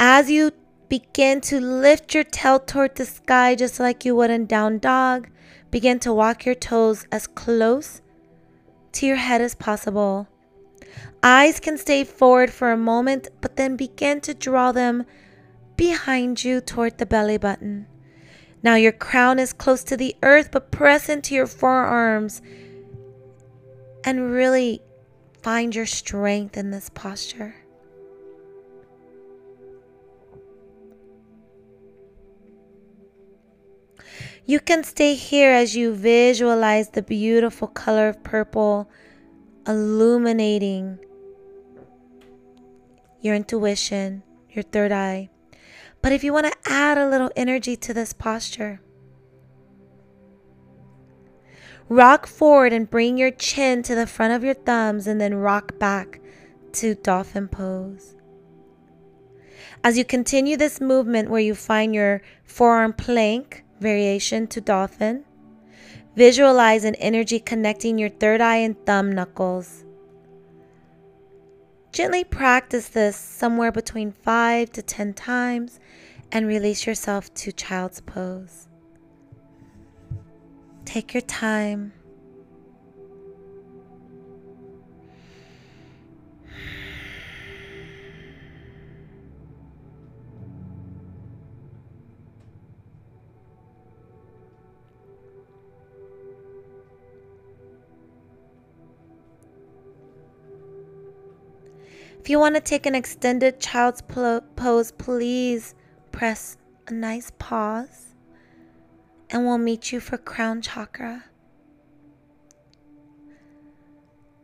As 0.00 0.30
you 0.30 0.52
begin 0.88 1.42
to 1.42 1.60
lift 1.60 2.14
your 2.14 2.24
tail 2.24 2.58
toward 2.58 2.96
the 2.96 3.04
sky, 3.04 3.54
just 3.54 3.78
like 3.78 4.06
you 4.06 4.16
would 4.16 4.30
in 4.30 4.46
down 4.46 4.78
dog, 4.78 5.28
begin 5.70 5.98
to 6.00 6.12
walk 6.12 6.46
your 6.46 6.54
toes 6.54 7.06
as 7.12 7.26
close 7.26 8.00
to 8.92 9.06
your 9.06 9.16
head 9.16 9.40
as 9.40 9.54
possible. 9.54 10.28
Eyes 11.22 11.60
can 11.60 11.76
stay 11.78 12.04
forward 12.04 12.52
for 12.52 12.70
a 12.70 12.76
moment, 12.76 13.28
but 13.40 13.56
then 13.56 13.76
begin 13.76 14.20
to 14.22 14.34
draw 14.34 14.72
them 14.72 15.04
behind 15.76 16.44
you 16.44 16.60
toward 16.60 16.98
the 16.98 17.06
belly 17.06 17.38
button. 17.38 17.86
Now 18.62 18.74
your 18.74 18.92
crown 18.92 19.38
is 19.38 19.52
close 19.52 19.84
to 19.84 19.96
the 19.96 20.16
earth, 20.22 20.50
but 20.50 20.70
press 20.70 21.08
into 21.08 21.34
your 21.34 21.46
forearms 21.46 22.42
and 24.04 24.32
really 24.32 24.82
find 25.42 25.74
your 25.74 25.86
strength 25.86 26.56
in 26.56 26.70
this 26.70 26.90
posture. 26.90 27.54
You 34.48 34.60
can 34.60 34.82
stay 34.82 35.12
here 35.12 35.52
as 35.52 35.76
you 35.76 35.92
visualize 35.92 36.88
the 36.88 37.02
beautiful 37.02 37.68
color 37.68 38.08
of 38.08 38.22
purple 38.22 38.88
illuminating 39.66 40.98
your 43.20 43.34
intuition, 43.34 44.22
your 44.48 44.62
third 44.62 44.90
eye. 44.90 45.28
But 46.00 46.12
if 46.12 46.24
you 46.24 46.32
want 46.32 46.46
to 46.46 46.56
add 46.64 46.96
a 46.96 47.10
little 47.10 47.30
energy 47.36 47.76
to 47.76 47.92
this 47.92 48.14
posture, 48.14 48.80
rock 51.90 52.26
forward 52.26 52.72
and 52.72 52.88
bring 52.88 53.18
your 53.18 53.32
chin 53.32 53.82
to 53.82 53.94
the 53.94 54.06
front 54.06 54.32
of 54.32 54.42
your 54.42 54.54
thumbs 54.54 55.06
and 55.06 55.20
then 55.20 55.34
rock 55.34 55.78
back 55.78 56.22
to 56.72 56.94
dolphin 56.94 57.48
pose. 57.48 58.16
As 59.84 59.98
you 59.98 60.06
continue 60.06 60.56
this 60.56 60.80
movement 60.80 61.28
where 61.28 61.38
you 61.38 61.54
find 61.54 61.94
your 61.94 62.22
forearm 62.44 62.94
plank 62.94 63.66
variation 63.80 64.46
to 64.48 64.60
dolphin, 64.60 65.24
visualize 66.16 66.84
an 66.84 66.94
energy 66.96 67.38
connecting 67.38 67.98
your 67.98 68.08
third 68.08 68.40
eye 68.40 68.56
and 68.56 68.76
thumb 68.86 69.12
knuckles. 69.12 69.84
Gently 71.92 72.24
practice 72.24 72.88
this 72.88 73.16
somewhere 73.16 73.72
between 73.72 74.12
5 74.12 74.70
to 74.72 74.82
10 74.82 75.14
times 75.14 75.80
and 76.30 76.46
release 76.46 76.86
yourself 76.86 77.32
to 77.34 77.52
child's 77.52 78.00
pose. 78.00 78.68
Take 80.84 81.14
your 81.14 81.22
time. 81.22 81.92
If 102.28 102.32
you 102.32 102.40
want 102.40 102.56
to 102.56 102.60
take 102.60 102.84
an 102.84 102.94
extended 102.94 103.58
child's 103.58 104.02
pose, 104.02 104.92
please 104.92 105.74
press 106.12 106.58
a 106.86 106.92
nice 106.92 107.32
pause 107.38 108.16
and 109.30 109.46
we'll 109.46 109.56
meet 109.56 109.92
you 109.92 109.98
for 109.98 110.18
crown 110.18 110.60
chakra. 110.60 111.24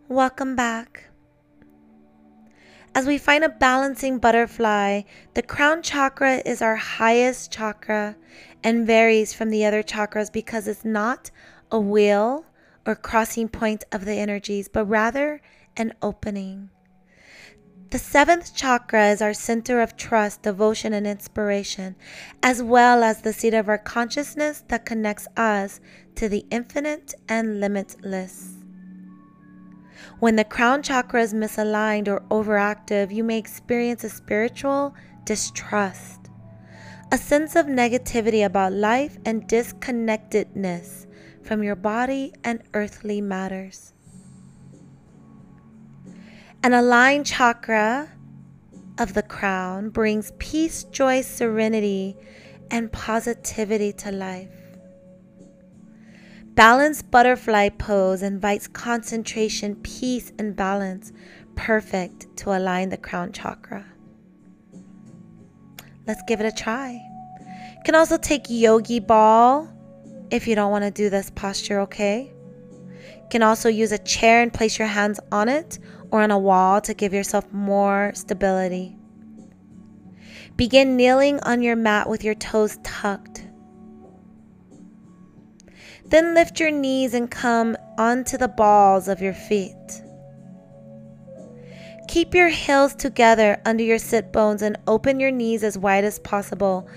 Welcome 0.08 0.56
back. 0.56 1.10
As 2.94 3.04
we 3.06 3.18
find 3.18 3.44
a 3.44 3.50
balancing 3.50 4.16
butterfly, 4.16 5.02
the 5.34 5.42
crown 5.42 5.82
chakra 5.82 6.40
is 6.46 6.62
our 6.62 6.76
highest 6.76 7.52
chakra 7.52 8.16
and 8.62 8.86
varies 8.86 9.34
from 9.34 9.50
the 9.50 9.66
other 9.66 9.82
chakras 9.82 10.32
because 10.32 10.66
it's 10.66 10.86
not 10.86 11.30
a 11.70 11.78
wheel 11.78 12.46
or 12.86 12.94
crossing 12.94 13.50
point 13.50 13.84
of 13.92 14.06
the 14.06 14.14
energies, 14.14 14.70
but 14.70 14.86
rather 14.86 15.42
an 15.76 15.92
opening. 16.00 16.70
The 17.94 18.00
seventh 18.00 18.56
chakra 18.56 19.10
is 19.10 19.22
our 19.22 19.32
center 19.32 19.80
of 19.80 19.96
trust, 19.96 20.42
devotion, 20.42 20.92
and 20.92 21.06
inspiration, 21.06 21.94
as 22.42 22.60
well 22.60 23.04
as 23.04 23.20
the 23.20 23.32
seat 23.32 23.54
of 23.54 23.68
our 23.68 23.78
consciousness 23.78 24.64
that 24.66 24.84
connects 24.84 25.28
us 25.36 25.78
to 26.16 26.28
the 26.28 26.44
infinite 26.50 27.14
and 27.28 27.60
limitless. 27.60 28.54
When 30.18 30.34
the 30.34 30.42
crown 30.42 30.82
chakra 30.82 31.22
is 31.22 31.32
misaligned 31.32 32.08
or 32.08 32.22
overactive, 32.32 33.14
you 33.14 33.22
may 33.22 33.38
experience 33.38 34.02
a 34.02 34.08
spiritual 34.08 34.92
distrust, 35.22 36.30
a 37.12 37.16
sense 37.16 37.54
of 37.54 37.66
negativity 37.66 38.44
about 38.44 38.72
life, 38.72 39.18
and 39.24 39.46
disconnectedness 39.46 41.06
from 41.44 41.62
your 41.62 41.76
body 41.76 42.32
and 42.42 42.60
earthly 42.74 43.20
matters. 43.20 43.93
An 46.64 46.72
aligned 46.72 47.26
chakra 47.26 48.08
of 48.96 49.12
the 49.12 49.22
crown 49.22 49.90
brings 49.90 50.32
peace, 50.38 50.84
joy, 50.84 51.20
serenity, 51.20 52.16
and 52.70 52.90
positivity 52.90 53.92
to 53.92 54.10
life. 54.10 54.48
Balanced 56.54 57.10
butterfly 57.10 57.68
pose 57.68 58.22
invites 58.22 58.66
concentration, 58.66 59.76
peace, 59.82 60.32
and 60.38 60.56
balance, 60.56 61.12
perfect 61.54 62.34
to 62.38 62.56
align 62.56 62.88
the 62.88 62.96
crown 62.96 63.30
chakra. 63.30 63.84
Let's 66.06 66.22
give 66.26 66.40
it 66.40 66.46
a 66.46 66.52
try. 66.52 66.92
You 66.92 67.82
can 67.84 67.94
also 67.94 68.16
take 68.16 68.44
yogi 68.48 69.00
ball 69.00 69.68
if 70.30 70.48
you 70.48 70.54
don't 70.54 70.70
want 70.70 70.84
to 70.84 70.90
do 70.90 71.10
this 71.10 71.28
posture, 71.28 71.80
okay? 71.80 72.32
You 72.32 73.28
can 73.28 73.42
also 73.42 73.68
use 73.68 73.92
a 73.92 73.98
chair 73.98 74.40
and 74.40 74.50
place 74.50 74.78
your 74.78 74.88
hands 74.88 75.20
on 75.30 75.50
it 75.50 75.78
or 76.14 76.22
on 76.22 76.30
a 76.30 76.38
wall 76.38 76.80
to 76.80 76.94
give 76.94 77.12
yourself 77.12 77.52
more 77.52 78.12
stability. 78.14 78.96
Begin 80.54 80.94
kneeling 80.94 81.40
on 81.40 81.60
your 81.60 81.74
mat 81.74 82.08
with 82.08 82.22
your 82.22 82.36
toes 82.36 82.78
tucked. 82.84 83.44
Then 86.04 86.32
lift 86.32 86.60
your 86.60 86.70
knees 86.70 87.14
and 87.14 87.28
come 87.28 87.76
onto 87.98 88.38
the 88.38 88.46
balls 88.46 89.08
of 89.08 89.20
your 89.20 89.32
feet. 89.34 89.74
Keep 92.06 92.32
your 92.32 92.48
heels 92.48 92.94
together 92.94 93.60
under 93.66 93.82
your 93.82 93.98
sit 93.98 94.32
bones 94.32 94.62
and 94.62 94.76
open 94.86 95.18
your 95.18 95.32
knees 95.32 95.64
as 95.64 95.76
wide 95.76 96.04
as 96.04 96.20
possible. 96.20 96.88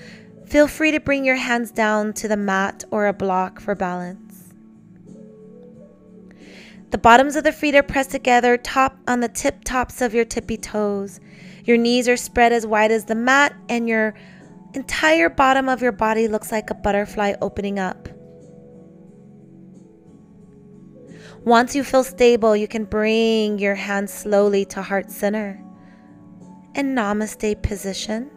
Feel 0.45 0.67
free 0.67 0.91
to 0.91 0.99
bring 0.99 1.25
your 1.25 1.37
hands 1.37 1.71
down 1.71 2.13
to 2.13 2.27
the 2.27 2.37
mat 2.37 2.83
or 2.91 3.07
a 3.07 3.13
block 3.13 3.59
for 3.59 3.73
balance. 3.73 4.26
The 6.89 6.97
bottoms 6.97 7.35
of 7.35 7.43
the 7.43 7.51
feet 7.51 7.75
are 7.75 7.83
pressed 7.83 8.11
together, 8.11 8.57
top 8.57 8.97
on 9.07 9.19
the 9.19 9.27
tip 9.27 9.63
tops 9.65 10.01
of 10.01 10.13
your 10.13 10.23
tippy 10.23 10.55
toes. 10.55 11.19
Your 11.65 11.75
knees 11.75 12.07
are 12.07 12.15
spread 12.15 12.53
as 12.53 12.65
wide 12.65 12.91
as 12.91 13.05
the 13.05 13.15
mat, 13.15 13.53
and 13.67 13.89
your 13.89 14.13
entire 14.73 15.29
bottom 15.29 15.67
of 15.67 15.81
your 15.81 15.91
body 15.91 16.29
looks 16.29 16.51
like 16.51 16.69
a 16.69 16.75
butterfly 16.75 17.33
opening 17.41 17.77
up. 17.77 18.07
Once 21.43 21.75
you 21.75 21.83
feel 21.83 22.03
stable, 22.03 22.55
you 22.55 22.67
can 22.67 22.85
bring 22.85 23.59
your 23.59 23.75
hands 23.75 24.13
slowly 24.13 24.63
to 24.65 24.81
heart 24.81 25.11
center 25.11 25.61
and 26.75 26.97
namaste 26.97 27.61
position. 27.61 28.29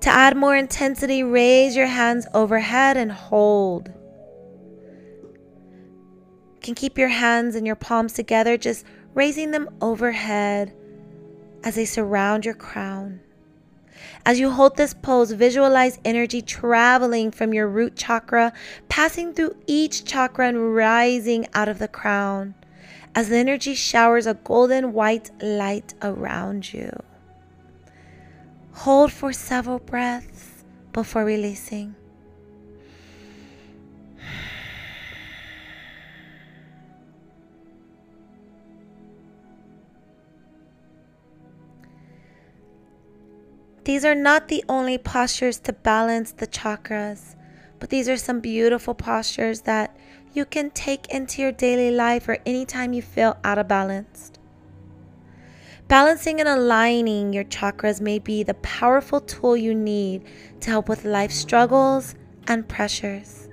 To 0.00 0.10
add 0.10 0.36
more 0.36 0.56
intensity, 0.56 1.22
raise 1.22 1.76
your 1.76 1.86
hands 1.86 2.26
overhead 2.34 2.96
and 2.96 3.10
hold 3.10 3.90
can 6.66 6.74
keep 6.74 6.98
your 6.98 7.08
hands 7.08 7.54
and 7.54 7.64
your 7.64 7.76
palms 7.76 8.12
together, 8.12 8.58
just 8.58 8.84
raising 9.14 9.52
them 9.52 9.70
overhead 9.80 10.74
as 11.62 11.76
they 11.76 11.84
surround 11.84 12.44
your 12.44 12.54
crown. 12.54 13.20
As 14.26 14.40
you 14.40 14.50
hold 14.50 14.76
this 14.76 14.92
pose, 14.92 15.30
visualize 15.30 16.00
energy 16.04 16.42
traveling 16.42 17.30
from 17.30 17.54
your 17.54 17.68
root 17.68 17.94
chakra, 17.96 18.52
passing 18.88 19.32
through 19.32 19.56
each 19.68 20.04
chakra 20.04 20.48
and 20.48 20.74
rising 20.74 21.46
out 21.54 21.68
of 21.68 21.78
the 21.78 21.88
crown 21.88 22.54
as 23.14 23.28
the 23.28 23.36
energy 23.36 23.74
showers 23.74 24.26
a 24.26 24.34
golden 24.34 24.92
white 24.92 25.30
light 25.40 25.94
around 26.02 26.74
you. 26.74 26.90
Hold 28.72 29.12
for 29.12 29.32
several 29.32 29.78
breaths 29.78 30.64
before 30.92 31.24
releasing. 31.24 31.94
These 43.86 44.04
are 44.04 44.16
not 44.16 44.48
the 44.48 44.64
only 44.68 44.98
postures 44.98 45.60
to 45.60 45.72
balance 45.72 46.32
the 46.32 46.48
chakras, 46.48 47.36
but 47.78 47.88
these 47.88 48.08
are 48.08 48.16
some 48.16 48.40
beautiful 48.40 48.96
postures 48.96 49.60
that 49.60 49.96
you 50.32 50.44
can 50.44 50.70
take 50.72 51.06
into 51.06 51.40
your 51.40 51.52
daily 51.52 51.92
life 51.92 52.26
or 52.26 52.38
anytime 52.44 52.92
you 52.92 53.00
feel 53.00 53.36
out 53.44 53.58
of 53.58 53.68
balance. 53.68 54.32
Balancing 55.86 56.40
and 56.40 56.48
aligning 56.48 57.32
your 57.32 57.44
chakras 57.44 58.00
may 58.00 58.18
be 58.18 58.42
the 58.42 58.54
powerful 58.54 59.20
tool 59.20 59.56
you 59.56 59.72
need 59.72 60.24
to 60.62 60.70
help 60.70 60.88
with 60.88 61.04
life 61.04 61.30
struggles 61.30 62.16
and 62.48 62.68
pressures. 62.68 63.48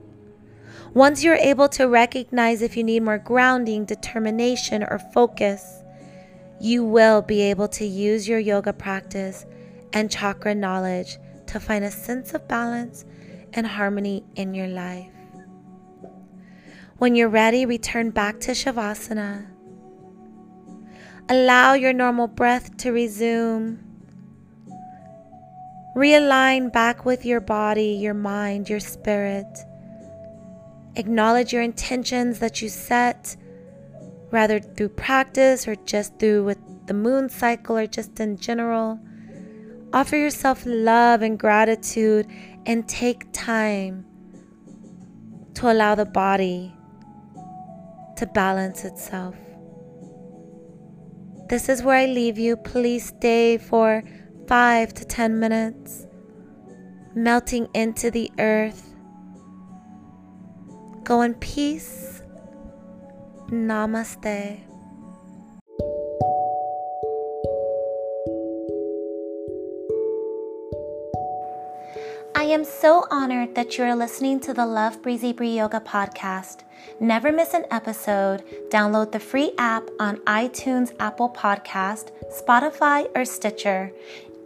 Once 0.96 1.24
you're 1.24 1.36
able 1.36 1.70
to 1.70 1.86
recognize 1.86 2.64
if 2.64 2.76
you 2.76 2.84
need 2.84 3.04
more 3.04 3.20
grounding, 3.20 3.86
determination, 3.86 4.84
or 4.84 4.98
focus, 5.14 5.84
you 6.60 6.84
will 6.84 7.22
be 7.22 7.40
able 7.40 7.68
to 7.68 7.86
use 7.86 8.28
your 8.28 8.40
yoga 8.40 8.74
practice 8.74 9.46
and 9.94 10.12
chakra 10.12 10.54
knowledge 10.54 11.18
to 11.48 11.60
find 11.60 11.86
a 11.86 11.92
sense 11.92 12.34
of 12.34 12.48
balance 12.48 13.06
and 13.54 13.66
harmony 13.66 14.24
in 14.36 14.54
your 14.54 14.68
life. 14.68 15.12
When 16.98 17.16
you're 17.16 17.30
ready, 17.30 17.66
return 17.66 18.10
back 18.10 18.40
to 18.42 18.52
Shavasana. 18.52 19.48
Allow 21.30 21.74
your 21.74 21.94
normal 21.94 22.28
breath 22.28 22.76
to 22.78 22.92
resume. 22.92 23.80
Realign 25.96 26.74
back 26.74 27.06
with 27.06 27.26
your 27.26 27.40
body, 27.40 28.00
your 28.02 28.14
mind, 28.14 28.68
your 28.68 28.80
spirit. 28.80 29.60
Acknowledge 30.96 31.54
your 31.54 31.62
intentions 31.62 32.40
that 32.40 32.62
you 32.62 32.70
set, 32.70 33.36
rather 34.32 34.60
through 34.60 34.90
practice 34.90 35.68
or 35.68 35.76
just 35.76 36.18
through 36.20 36.44
with 36.44 36.60
the 36.88 36.94
moon 36.94 37.30
cycle 37.30 37.78
or 37.78 37.88
just 37.88 38.20
in 38.20 38.38
general. 38.38 39.00
Offer 39.94 40.18
yourself 40.18 40.64
love 40.66 41.22
and 41.22 41.38
gratitude 41.38 42.28
and 42.66 42.90
take 42.90 43.32
time 43.32 44.06
to 45.54 45.72
allow 45.72 45.94
the 45.94 46.06
body 46.06 46.74
to 48.18 48.26
balance 48.34 48.86
itself. 48.86 49.36
This 51.48 51.70
is 51.70 51.84
where 51.84 51.98
I 51.98 52.08
leave 52.08 52.40
you. 52.40 52.58
Please 52.58 53.10
stay 53.10 53.60
for 53.60 54.02
five 54.48 54.96
to 54.96 55.06
ten 55.06 55.40
minutes, 55.40 56.08
melting 57.14 57.68
into 57.76 58.10
the 58.10 58.32
earth. 58.40 58.96
Go 61.04 61.22
in 61.22 61.36
peace. 61.36 62.24
Namaste. 63.50 64.73
I 72.36 72.46
am 72.46 72.64
so 72.64 73.06
honored 73.12 73.54
that 73.54 73.78
you 73.78 73.84
are 73.84 73.96
listening 73.96 74.40
to 74.42 74.54
the 74.54 74.66
Love 74.66 75.04
Breezy 75.04 75.34
Bree 75.34 75.58
Yoga 75.58 75.80
podcast. 75.80 76.62
Never 77.00 77.32
miss 77.32 77.54
an 77.54 77.66
episode. 77.70 78.44
Download 78.70 79.12
the 79.12 79.20
free 79.20 79.54
app 79.60 79.84
on 80.00 80.18
iTunes, 80.26 80.94
Apple 81.00 81.30
Podcast, 81.30 82.10
Spotify, 82.32 83.08
or 83.16 83.24
Stitcher. 83.24 83.92